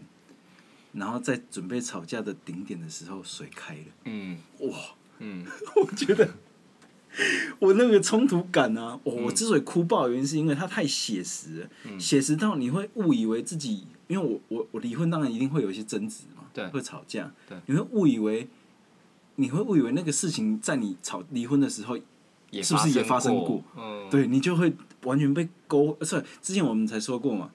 [0.93, 4.37] 然后在准备吵架的顶点的时候，水开了，嗯。
[4.59, 4.77] 哇！
[5.17, 5.45] 嗯。
[5.75, 6.35] 我觉得
[7.59, 16.65] 我那个冲突感啊，我、我之所以哭爆，原因是因为它太写实了，写实到你会误以为自己，因为我我我离婚当然一定会有一些争执嘛，对。
[16.69, 17.29] 会吵架。
[17.45, 18.47] 对，你会误以为，
[19.35, 22.03] 你会误以为那个事情在你吵离婚的时候，也
[22.63, 23.63] 是不是也发生过过？
[23.77, 27.51] 嗯，对你就会完全被勾，呃，是之前我们才说过嘛，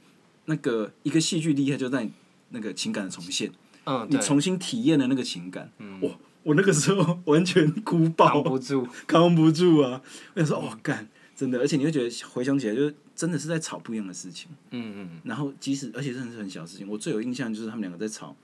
[0.47, 2.09] 那个一个戏剧厉害就在
[2.51, 3.51] 那个情感的重现，
[3.85, 5.71] 嗯，你重新体验了那个情感，
[6.03, 6.11] 哇！
[6.45, 10.03] 我那个时候 完全哭爆，扛不住，扛不住啊！
[10.35, 14.51] 我想说，哦，干，真的，而且你会觉得回想起来，就是真的是在吵不一样的事情。
[14.71, 18.37] 嗯嗯，然后即使而且真的是很小的事情，我最有印象就是他们两个在吵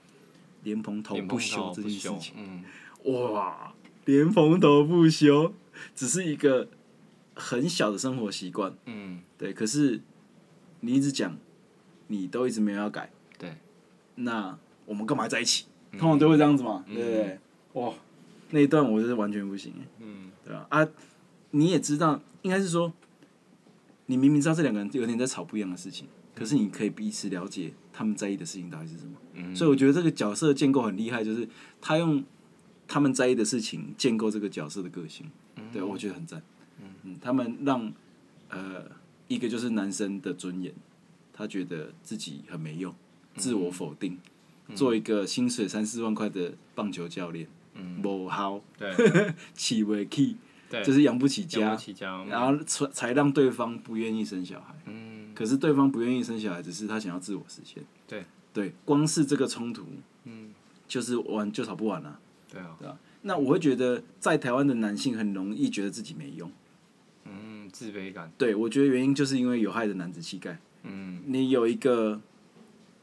[0.63, 2.33] 莲蓬头不休头不休这件事情。
[2.37, 2.63] 嗯
[3.13, 3.71] 哇，
[4.05, 5.53] 莲蓬头不休，
[5.95, 6.67] 只是一个
[7.35, 9.53] 很小的生活习惯，嗯，对。
[9.53, 10.01] 可是
[10.81, 11.37] 你一直讲，
[12.07, 13.57] 你都一直没有要改，对，
[14.15, 15.65] 那我们干嘛在一起？
[15.91, 17.39] 通常都会这样子嘛，对不对？
[17.73, 17.93] 哇，
[18.51, 20.65] 那一段我是完全不行，嗯对吧？
[20.69, 20.87] 啊，
[21.51, 22.93] 你也知道，应该是说，
[24.05, 29.11] 你明明知道这两个人有点在吵不一样的事情，可是你可以彼此了解他们在意的事情到底是什么。
[29.33, 31.47] 嗯，所以我觉得这个角色建构很厉害，就是
[31.81, 32.23] 他用
[32.87, 35.29] 他们在意的事情建构这个角色的个性，
[35.71, 36.41] 对我觉得很赞。
[37.03, 37.91] 嗯，他们让
[38.49, 38.83] 呃
[39.27, 40.73] 一个就是男生的尊严，
[41.31, 42.93] 他觉得自己很没用，
[43.35, 44.17] 自我否定，
[44.75, 48.01] 做一个薪水三四万块的棒球教练，嗯。
[48.01, 48.93] 不好，对。
[49.53, 50.37] 起不起，
[50.69, 51.77] 对，就是养不起家，
[52.27, 54.75] 然后才才让对方不愿意生小孩。
[54.85, 55.33] 嗯。
[55.33, 57.83] 可是对方不愿意生小孩，只是他想要自我实现。
[58.07, 58.25] 对。
[58.53, 59.85] 对，光是这个冲突，
[60.25, 60.53] 嗯，
[60.85, 62.19] 就是玩就吵不完了、
[62.51, 62.97] 对啊，对吧？
[63.23, 66.51] 那我会觉得，在台湾的男性很容易觉得自己没用。
[67.25, 70.59] 嗯，自卑感，对我觉得原因就是因为有害的男子气概。
[70.83, 72.19] 嗯，你有一个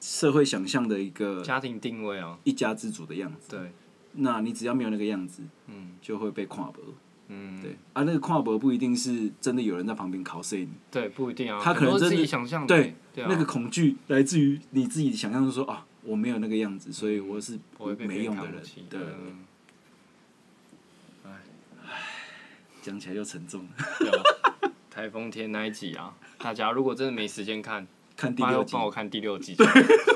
[0.00, 3.72] 社会想象的一个家庭定位哦，一家之主的样子，对，
[4.14, 5.92] 那你只要没有那个样子，嗯。
[6.00, 6.82] 就会被跨博。
[7.28, 7.72] 嗯，对。
[7.92, 17.58] 啊，那个跨博不一定是真的有人在旁边 cos 你，对，不一定啊，他可能自真的己想象的，对对啊，那个恐惧来自于你自己想象中说啊，我没有那个样子，所以我是
[17.98, 18.62] 没用的人。
[18.88, 19.44] 对，嗯
[22.88, 23.68] 讲起来就沉重了。
[23.98, 24.22] 对啊，
[24.90, 29.54] 台风天那一集啊，大家如果真的没时间看，看第六集，帮我看第六集，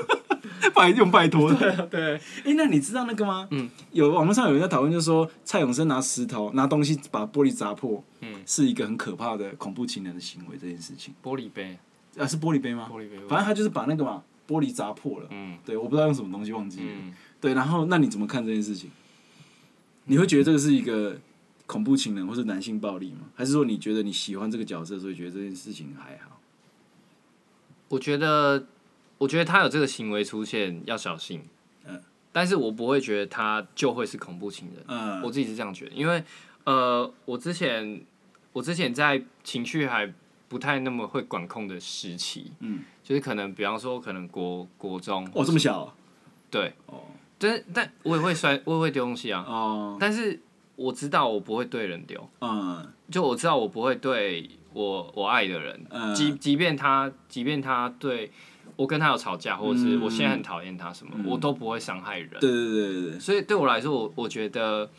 [0.73, 1.85] 拜用拜托 的。
[1.87, 3.47] 对，哎、那你知道那个吗？
[3.51, 10.57] 嗯，有网络上有人在讨论，就是说蔡永生拿石头拿东西把玻璃砸破，嗯，是一个很可怕的恐怖情人的行为。
[10.59, 11.77] 这件事情玻璃杯，
[12.17, 12.89] 啊，是玻璃杯吗？
[12.91, 15.27] 玻璃杯，反正他就是把那个嘛玻璃砸破了。
[15.29, 16.85] 嗯对，我不知道用什么东西忘记了。
[16.87, 18.89] 嗯，对，然后那你怎么看这件事情？
[20.05, 21.17] 你会觉得这个是一个
[21.65, 23.29] 恐怖情人或是男性暴力吗？
[23.35, 26.39] 还是说你觉得你喜欢这个角色，所以觉得这件事情还好？
[27.89, 28.65] 我觉得，
[29.17, 31.43] 我觉得他有这个行为出现要小心，
[31.85, 35.21] 嗯，但是我不会觉得他就会是恐怖情人，嗯。
[35.21, 36.23] 我自己是这样觉得，因为
[36.65, 38.03] 呃，我之前
[38.51, 40.11] 我之前在情绪还
[40.49, 45.93] 不太那么会管控的时期，嗯，就是可能比方说可能国国中，哦，这么小哦
[46.49, 47.03] 对，哦。
[47.39, 50.39] 但但我也会摔，我也会丢东西啊，哦，但是
[50.75, 52.87] 我知道我不会对人丢，嗯。
[53.11, 56.13] 就我知道我不会对我我爱的人，嗯。
[56.15, 58.31] 即即便他即便他对
[58.75, 60.01] 我跟他有吵架，或者是嗯。
[60.01, 62.29] 我现在很讨厌他什么，我都不会伤害人。
[62.39, 64.89] 对对对对对，所以对我来说，我我觉得，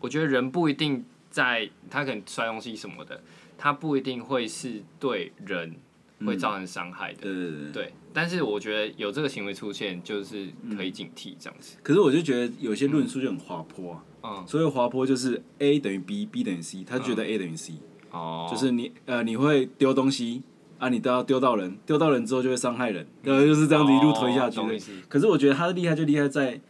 [0.00, 3.22] 我觉得人不一定在他可能摔东西什么的，
[3.56, 5.76] 他不一定会是对人
[6.24, 7.22] 会造成伤害的。
[7.22, 7.72] 对对对。
[7.72, 11.76] 对，但是我觉得有这个行为出现，就是可以警惕这样子。
[11.82, 14.04] 可是我就觉得有些论述就很滑坡啊。
[14.22, 17.74] 嗯，所谓滑坡就是 A 等于 B，B 等于 C，他觉得 A 等于 C，、
[18.10, 20.42] 哦，就是你呃你会丢东西
[20.78, 24.60] 啊，你都要丢到人，丢到人之后就会伤害人，然后就是这样子一路推下去
[25.08, 26.60] 可是我觉得他的厉害就厉害在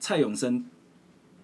[0.00, 0.66] 蔡永生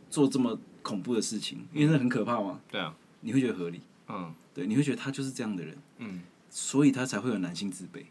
[0.09, 4.35] 做这么恐怖的事情，因为那很可怕嘛，对啊，你会觉得合理，嗯。
[4.53, 8.04] 对，你会觉得他就是这样的人，嗯所以他才会有男性自卑。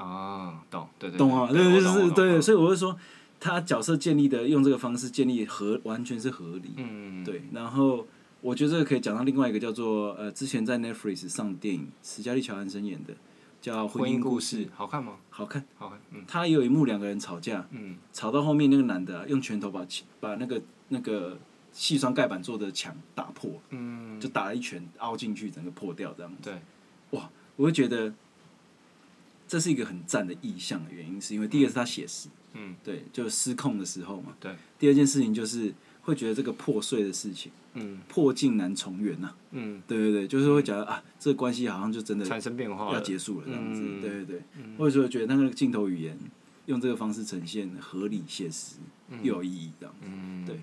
[0.00, 2.96] 啊，懂，对对，懂啊，对对，就是对，嗯所以我会说，
[3.40, 7.42] 他角色建立的用这个方式建立合完全是合理，嗯，对。
[7.52, 8.06] 然后
[8.42, 13.14] 我觉得这个可以讲到另外一个叫做呃，之前在 Netflix 上的电影，史嘉丽·乔安森演的，
[13.62, 15.14] 叫《婚婚姻故事》，好看吗？
[15.30, 15.64] 好看。
[15.78, 21.38] 好看，嗯他也有一幕两个人吵架，嗯吵到后面那个男的啊、用拳头把气把那个那个
[21.72, 26.50] 细砖盖板做的墙打破，嗯，就打了一拳凹进去，整个破掉这样子。
[26.50, 27.20] 对，
[27.56, 28.12] 我会觉得
[29.48, 34.36] 这是一个很赞的意象的原因，是因为第一个是他写实，嗯，对，就失控的时候嘛。
[34.38, 34.54] 对。
[34.78, 38.00] 第二件事情就是会觉得这个破碎的事情，嗯。
[38.08, 43.80] 破镜难重圆呐、嗯，对对对，就是会觉得啊，这个关系好像就真的产生变化要了，结束了这样子。
[43.82, 44.00] 嗯。
[44.00, 44.42] 对对对，
[44.78, 46.18] 或者说觉得那个镜头语言
[46.66, 48.76] 用这个方式呈现合理写实
[49.22, 50.06] 又有意义这样子。
[50.06, 50.60] 嗯，对。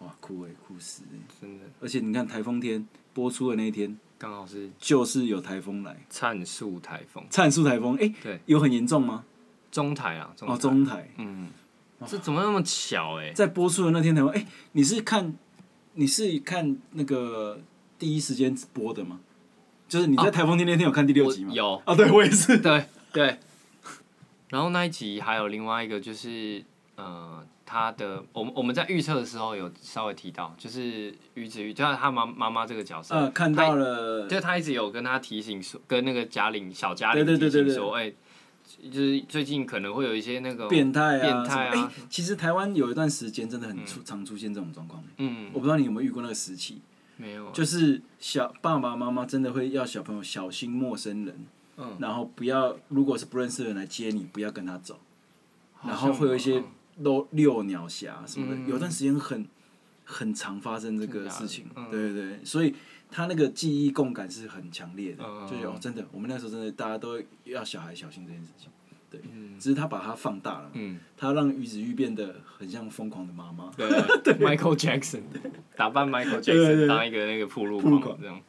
[0.00, 1.64] 哇，哭哎、哭死哎、真的。
[1.78, 9.24] 而且你看台风天播出的那一天，刚好是就是有台风来，灿数台风，灿数台风，哎、对，有很严重吗？
[9.72, 11.48] 中台啊，中哦，中台嗯，
[12.06, 13.32] 这怎么那么巧哎？
[13.32, 15.34] 在播出的那天台风，哎、你是看
[15.94, 17.62] 你是看那个
[17.98, 19.20] 第一时间播的吗？
[19.88, 21.48] 就是你在台风天那天有看第六集吗？
[21.52, 22.58] 我有，啊，对我也是。
[22.58, 23.38] 对对。
[24.50, 26.62] 然后那一集还有另外一个就是
[26.96, 38.12] 呃，他的我们我们在预测的时候有稍微提到，就是于子玉，就是他妈妈妈这个角色，呃，看到了，就他一直有跟他提醒说，跟那个嘉玲小嘉玲提醒说，哎、
[38.90, 45.00] 就是最近可能会有一些那个变态啊，变态啊其实台湾有一段时间真的很出、常出现这种状况。
[45.18, 46.80] 嗯，我不知道你有没有遇过那个时期，
[47.18, 54.98] 没有，就是小爸爸妈妈真的会要小朋友小心陌生人，嗯然后不要如果是不认识的人来接你，不要跟他走，
[55.86, 56.64] 然后会有一些嗯
[57.00, 58.68] 遛遛鸟侠什么的，嗯。
[58.68, 59.46] 有段时间很
[60.04, 61.90] 很常发生这个事情，嗯。
[61.90, 62.74] 对对对，所以
[63.10, 68.68] 他那个记忆共感是很强烈的，嗯就是哦，真的，我们那时候真的大家都要小孩小心这件事情，
[69.10, 69.58] 对，嗯。
[69.58, 73.86] 只是他把它放大了，嗯，他让于子玉变得很像疯狂的妈妈，对，
[74.40, 75.20] Michael Jackson
[75.76, 78.20] 打扮 Michael Jackson 当一个那个铺路铺路狂狂。
[78.22, 78.40] 这样，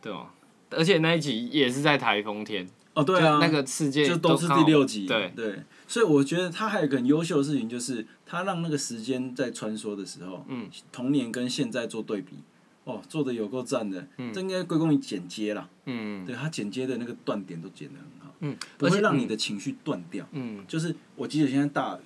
[0.00, 0.30] 对吗？
[0.70, 12.36] 而且那一集也是在台风天，哦，对啊，那个世界就都是第六集，对，对，所以我觉得他还有一个很优秀的事情，就是他让那个时间在穿梭的时候，嗯，童年跟现在做对比，
[12.84, 16.24] 哦，做的有够赞的，这应该归功于剪接啦，嗯。
[16.24, 20.26] 对他剪接的那个断点都剪得很好，嗯，不会让你的情绪断掉。
[20.32, 20.64] 嗯。
[20.66, 21.98] 就是我记得现在大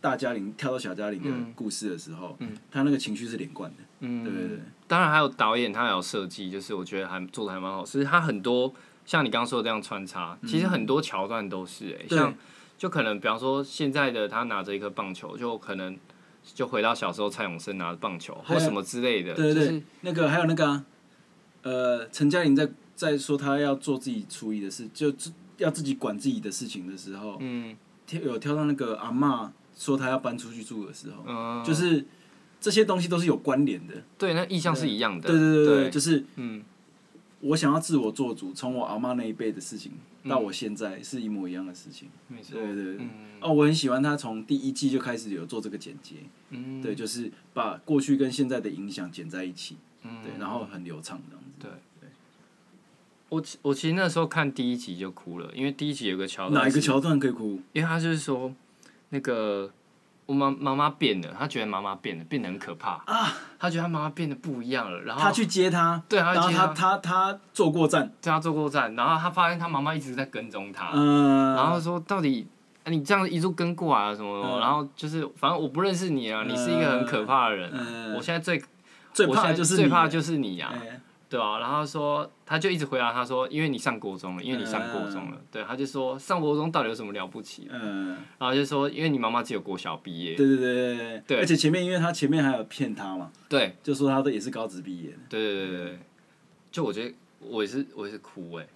[0.00, 2.56] 大嘉玲跳到小嘉玲的嗯故事的时候，嗯。
[2.70, 7.84] 他那个情绪是连贯的，嗯，对对对，当然还有导演，他还有设计，就是我觉得还做的还蛮好。
[7.84, 8.72] 其实他很多
[9.04, 12.18] 像你刚刚说的这样穿插，其实很多桥段都是哎、对。
[12.18, 12.34] 像
[12.78, 15.98] 就可能比方说现在的他拿着一颗棒球，就可能
[16.54, 20.84] 就回到小时候蔡永生拿着棒球或什么之类的，对对对，就是那个还有那个啊、
[21.62, 32.04] 呃，陈嘉玲在在说他要做自己处理的事，就自要自己管自己的事情的时候，嗯跳有跳到那个阿嬷说他要搬出去住的时候，嗯，就是
[32.60, 33.94] 这些东西都是有关联的。
[34.16, 36.62] 对，那意向是一样的，对对对，就是嗯
[37.40, 39.92] 我想要自我做主，从我阿嬷那一辈的事情
[40.28, 42.08] 到我现在是一模一样的事情。
[42.28, 42.96] 没错，对对对。
[42.98, 43.10] 嗯。
[43.40, 46.16] 哦，我很喜欢他从第一季就开始有做这个剪接，
[46.50, 46.82] 嗯。
[46.82, 50.22] 对，就是把过去跟现在的影响剪在一起，嗯。
[50.22, 51.50] 对，然后很流畅这样子。
[51.60, 51.70] 对。
[53.30, 57.60] 我其我其实那时候看第一集就哭了，因为第一集有个桥段哪一个桥段可以哭？
[57.74, 58.50] 因为他就是说，
[59.10, 59.70] 那个
[60.28, 72.46] 我妈妈妈变了，她觉得妈妈变了，变得很可怕啊，他觉得她妈妈变得不一样了，然后他去接他，对他然后去接他他他他坐过站，对他坐过站，然后她发现她妈妈一直在跟踪她，嗯，然后说到底。
[72.84, 74.56] 啊你这样一路跟过来了什么什么？
[74.56, 77.70] 嗯然后就是，反正我不认识你啊，你是一个很可怕的人
[78.14, 78.62] 我现在最
[79.12, 87.68] 最我现在怕的就是你最怕的就是你啊，哎对啊，然后说，他就一直回答他说，因为你上国中了，因为你上国中了，对，他就说上国中到底有什么了不起？
[87.70, 93.76] 嗯，然后就说，因为你妈妈只有国小毕业，对对对对对，而且前面因为他前面还有骗他嘛，对。
[93.82, 95.18] 就说他的也是高职毕业的。
[95.28, 95.98] 对对对对对，
[96.72, 98.66] 就我觉得我也是我也是哭哎、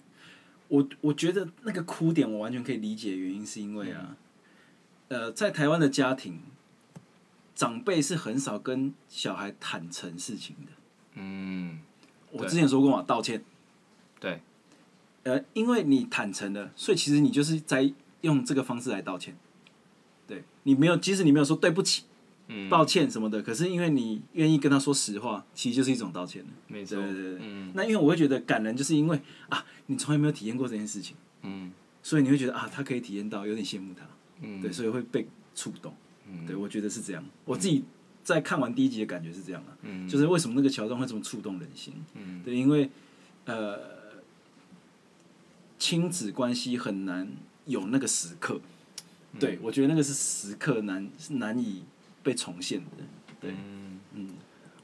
[0.67, 4.15] 我我觉得那个哭点我完全可以理解，原因是因为啊，
[5.07, 6.39] 呃，在台湾的家庭，
[7.55, 10.71] 长辈是很少跟小孩坦诚事情的。
[11.15, 11.79] 嗯，
[12.33, 13.43] 我之前说过嘛，道歉。
[14.19, 14.41] 对。
[15.23, 19.37] 呃，因为你坦诚了，所以其实你就是在用这个方式来道歉。
[20.27, 22.03] 对你没有，即使你没有说对不起、
[22.47, 26.49] 嗯，抱歉什么的，可是因为你愿意跟他说实话，其实就是一种道歉了。
[26.67, 27.39] 没错，对对对。
[27.41, 31.71] 嗯那因为我会觉得感人，就是因为啊，你从来没有体验过这件事情，嗯
[32.01, 34.05] 所以你会觉得啊，他可以体验到，有点羡慕他。
[34.41, 35.25] 嗯，对，所以会被
[35.55, 35.93] 触动。
[36.27, 37.23] 嗯对，我觉得是这样。
[37.45, 37.83] 我自己
[38.23, 40.07] 在看完第一集的感觉是这样啊，嗯。
[40.07, 41.93] 就是为什么那个桥段会这么触动人心？
[42.13, 42.41] 嗯。
[42.43, 42.89] 对，因为
[43.45, 43.79] 呃，
[45.77, 47.29] 亲子关系很难
[47.65, 48.59] 有那个时刻。
[49.33, 49.39] 嗯。
[49.39, 51.83] 对，我觉得那个是时刻难是难以
[52.21, 53.03] 被重现的。
[53.41, 54.29] 对，嗯，嗯。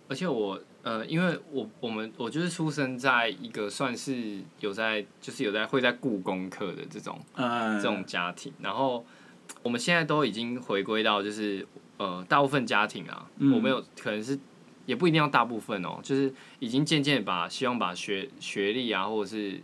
[0.08, 9.06] 而且我呃，因为我我们我就是出生在一个算是有在就是有在会在故功课的这种啊，这种家庭，然后
[9.62, 11.68] 我们现在都已经回归到就是
[12.00, 13.54] 呃大部分家庭啊，嗯。
[13.54, 14.40] 我们有可能是
[14.88, 19.62] 也不一定要大部分哦，就是已经渐渐把希望把学学历啊或者是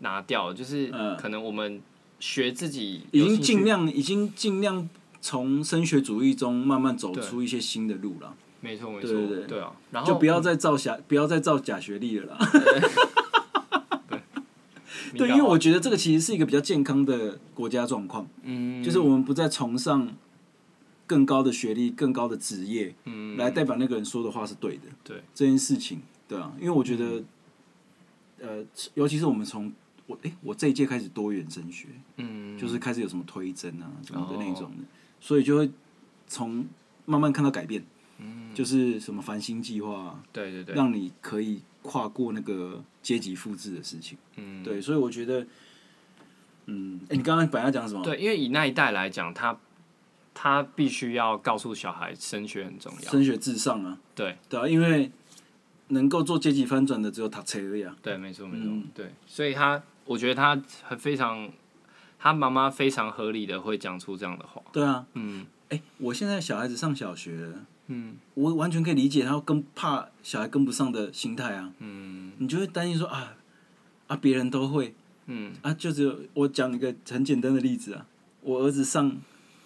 [0.00, 1.16] 拿掉，就是嗯。
[1.16, 1.80] 可能我们
[2.18, 4.88] 学自己已经尽量已经尽量
[5.20, 9.60] 从升学主义中慢慢走出一些新的路了，没错没错，对对对。
[9.60, 12.38] 啊，然后就不要再造假不要再造假学历了啦。
[15.16, 18.82] 对，因为我觉得这个其实是一个比较健康的国家状况，嗯。
[18.82, 20.08] 就是我们不再崇尚
[21.06, 23.36] 更高的学历、更高的职业嗯。
[23.36, 24.82] 来代表那个人说的话是对的。
[25.02, 25.22] 对。
[25.34, 27.22] 这件事情，对啊，因为我觉得，
[28.40, 29.72] 呃，尤其是我们从
[30.06, 32.58] 我诶，我这一届开始多元升学，嗯。
[32.58, 34.84] 就是开始有什么推甄啊什么的那哦种的，
[35.20, 35.70] 所以就会
[36.26, 36.66] 从
[37.04, 37.84] 慢慢看到改变，
[38.18, 38.54] 嗯。
[38.54, 44.16] 就是什么繁星计划啊，对对对，让你可以跨过那个阶级复制的事情。
[44.36, 44.62] 嗯。
[44.62, 45.46] 对，所以我觉得，
[46.66, 48.02] 嗯，哎、你刚刚本来要讲什么？
[48.04, 49.58] 对，因为以那一代来讲，他
[50.34, 54.36] 他必须要告诉小孩升学很重要，升学至上啊，对。
[54.48, 55.10] 对啊，因为
[55.88, 57.96] 能够做阶级翻转的只有读册而已啊。
[58.02, 58.84] 对，没错没错，嗯。
[58.92, 61.48] 对，所以他我觉得他很非常，
[62.18, 65.46] 他妈妈非常合理的会讲出这样的话，对啊，嗯。
[65.70, 68.16] 哎、我现在小孩子上小学了，嗯。
[68.34, 71.72] 我完全可以理解他跟怕小孩跟不上的心态啊。
[71.78, 72.32] 嗯。
[72.38, 73.36] 你就会担心说啊
[74.08, 74.94] 啊，别人都会。
[75.26, 75.52] 嗯。
[75.62, 78.06] 啊，就只有我讲一个很简单的例子啊，
[78.42, 79.16] 我儿子上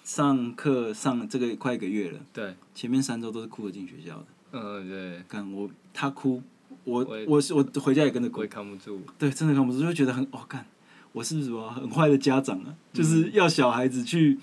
[0.08, 6.42] 上课上这个快一个月了，对，前面三周都是哭着进学校的，嗯对，看我他哭，
[6.84, 8.38] 我我是我回家也跟着哭。
[8.40, 10.64] 我也，扛不住，对，真的扛不住，就会觉得很哦，干，
[11.12, 12.74] 我是不是什么很坏的家长啊？
[12.90, 14.38] 就是要小孩子去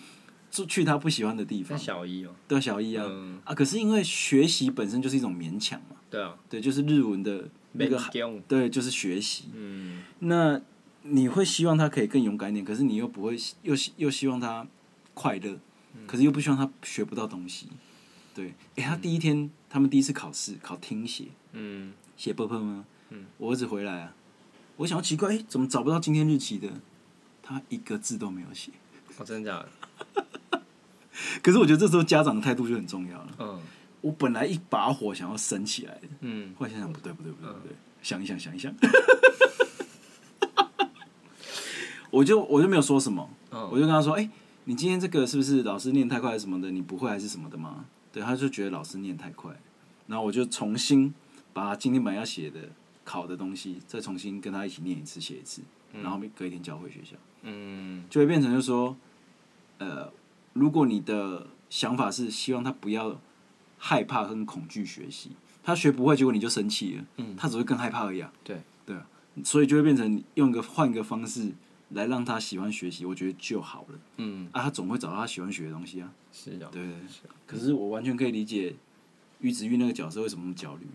[0.52, 3.40] 去去他不喜欢的地方，小一哦，对啊小一啊、嗯。
[3.44, 8.00] 啊，可是因为学习本身就是一种勉强嘛，对啊，对，就是日文的那个
[8.48, 9.46] 对，就是学习。
[9.56, 10.04] 嗯。
[10.20, 10.62] 那
[11.02, 14.68] 你会希望他可以更勇敢一点，可是你又不会又希又希望他
[15.16, 15.58] 快乐，
[16.06, 17.70] 可是又不希望他学不到东西。
[18.36, 21.94] 对，哎，他第一天他们第一次考试考听写，嗯。
[22.16, 22.86] 写 b p 吗？
[23.10, 23.26] 嗯。
[23.38, 24.14] 我儿子回来啊，
[24.78, 26.70] 我想要奇怪，诶，怎么找不到今天日期的？
[27.42, 28.72] 他一个字都没有写。
[29.18, 29.66] 哦真的假
[30.14, 30.62] 的？
[31.42, 33.36] 可是我觉得这时候家长的态度就很重要了。
[33.40, 33.62] 嗯。
[34.02, 36.54] 我本来一把火想要升起来的，嗯。
[36.60, 38.74] 后来想想不对不对不对不对，想一想想一想，
[42.12, 43.62] 我就我就没有说什么，嗯。
[43.72, 44.30] 我就跟他说，哎、
[44.66, 46.72] 你今天这个是不是老师念太快还是什么的？
[46.72, 47.86] 你不会还是什么的吗？
[48.12, 49.52] 对，他就觉得老师念太快，
[50.08, 51.14] 然后我就重新
[51.54, 52.60] 把今天本来要写的
[53.04, 55.62] 考的东西，再重新跟他一起念一次写一次，
[56.02, 58.04] 然后隔一天交回学校，嗯。
[58.10, 58.96] 就会变成就是说，
[59.78, 60.12] 呃，
[60.54, 63.20] 如果你的想法是希望他不要
[63.78, 65.32] 害怕跟恐惧学习，
[65.64, 67.36] 他学不会，结果你就生气了，嗯。
[67.36, 68.34] 他只会更害怕而已啊。
[68.44, 68.62] 对。
[68.86, 69.06] 对啊，
[69.44, 71.52] 所以就会变成用一个换一个方式
[71.90, 74.00] 来让他喜欢学习，我觉得就好了。
[74.18, 76.12] 嗯啊，他总会找到他喜欢学的东西啊。
[76.32, 76.82] 是的，对。
[77.46, 78.76] 可是我完全可以理解
[79.40, 80.88] 于子玉那个角色为什么那么焦虑，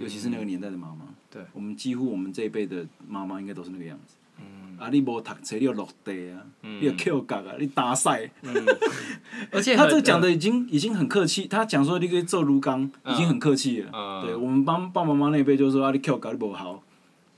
[0.00, 1.06] 尤其是那个年代的妈妈。
[1.30, 4.14] 对我们几乎我们这一辈的妈妈应该都是那个样子。
[4.38, 8.30] 嗯啊，你无读册，你又落地啊，你又 Q 角啊，你打赛。
[9.50, 13.90] 而且很他这个讲的已经已经很客气，他讲说你可以做炉缸，已经很客气了。
[13.94, 16.82] 嗯对我们帮爸爸妈妈那一辈就是说啊，你 Q 角你不好，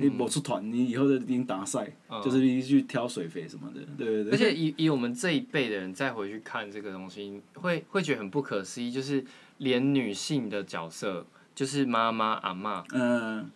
[0.00, 1.92] 你某出团，你以后就一定打赛，
[2.24, 4.32] 就是你去挑水肥什么的，对对对。
[4.32, 9.24] 而且以以我们这一辈的人再回去看这个东西，会会觉得很不可思议，就是
[9.58, 13.50] 连女性的角色，就是妈妈、阿嬷，嗯，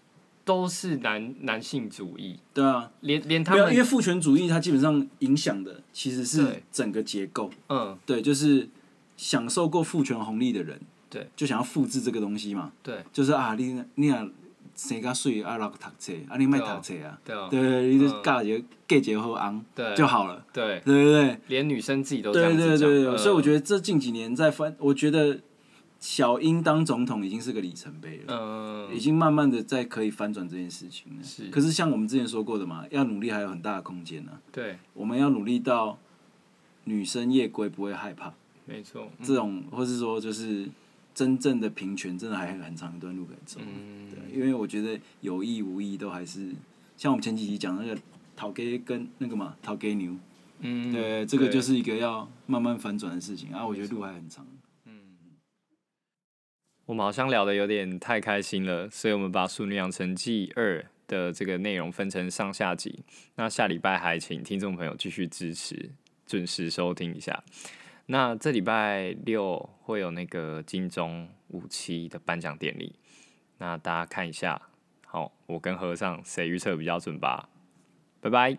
[0.45, 8.69] 都是男男性主义，对啊，连连他们，因为，父权主义它基本上影响的其实是整个结构，嗯，对，就是
[9.17, 13.05] 享受过父权红利的人，对，就想要复制这个东西嘛，对。
[13.13, 14.29] 就是啊，你你啊
[14.75, 19.65] 生较水啊，落去读册，啊你莫读册啊，对啊，对对，你就嫁一个嫁一个好翁
[19.97, 21.39] 就好了，对，对对对。
[21.49, 23.19] 连女生自己都这对样子讲，对对对，嗯。
[23.19, 25.41] 所以我觉得这近几年在翻，我觉得
[26.01, 28.35] 小英当总统已经是个里程碑了，
[28.89, 31.23] 嗯，已经慢慢的在可以翻转这件事情了。
[31.23, 31.49] 是。
[31.49, 35.99] 可是像我们之前说过的嘛，要努力还有很大的空间呢、对，我们要努力到
[36.85, 38.33] 女生夜归不会害怕，
[38.65, 39.25] 没错，嗯。
[39.25, 40.69] 这种或是说就是
[41.15, 43.61] 真正的平权，真的还有很长一段路可以走。
[43.63, 46.51] 嗯，对，因为我觉得有意无意都还是
[46.97, 48.01] 像我们前几集讲那个
[48.37, 50.17] 讨给跟那个嘛讨给牛。
[50.61, 54.47] 嗯，对，这个就是一个要慢慢反转的事情啊，我觉得路还很长。
[56.85, 63.05] 我们好像聊的有点太开心了，所以我们把《淑女养成记二》的这个内容分成上下集。
[63.37, 65.91] 那下礼拜还请听众朋友继续支持，
[66.27, 67.43] 准时收听一下。
[68.07, 72.99] 那这礼拜六会有那个金钟五期的颁奖典礼，
[73.59, 74.61] 那大家看一下。
[75.07, 77.49] 好，我跟和尚谁预测比较准吧？
[78.21, 78.59] 拜拜。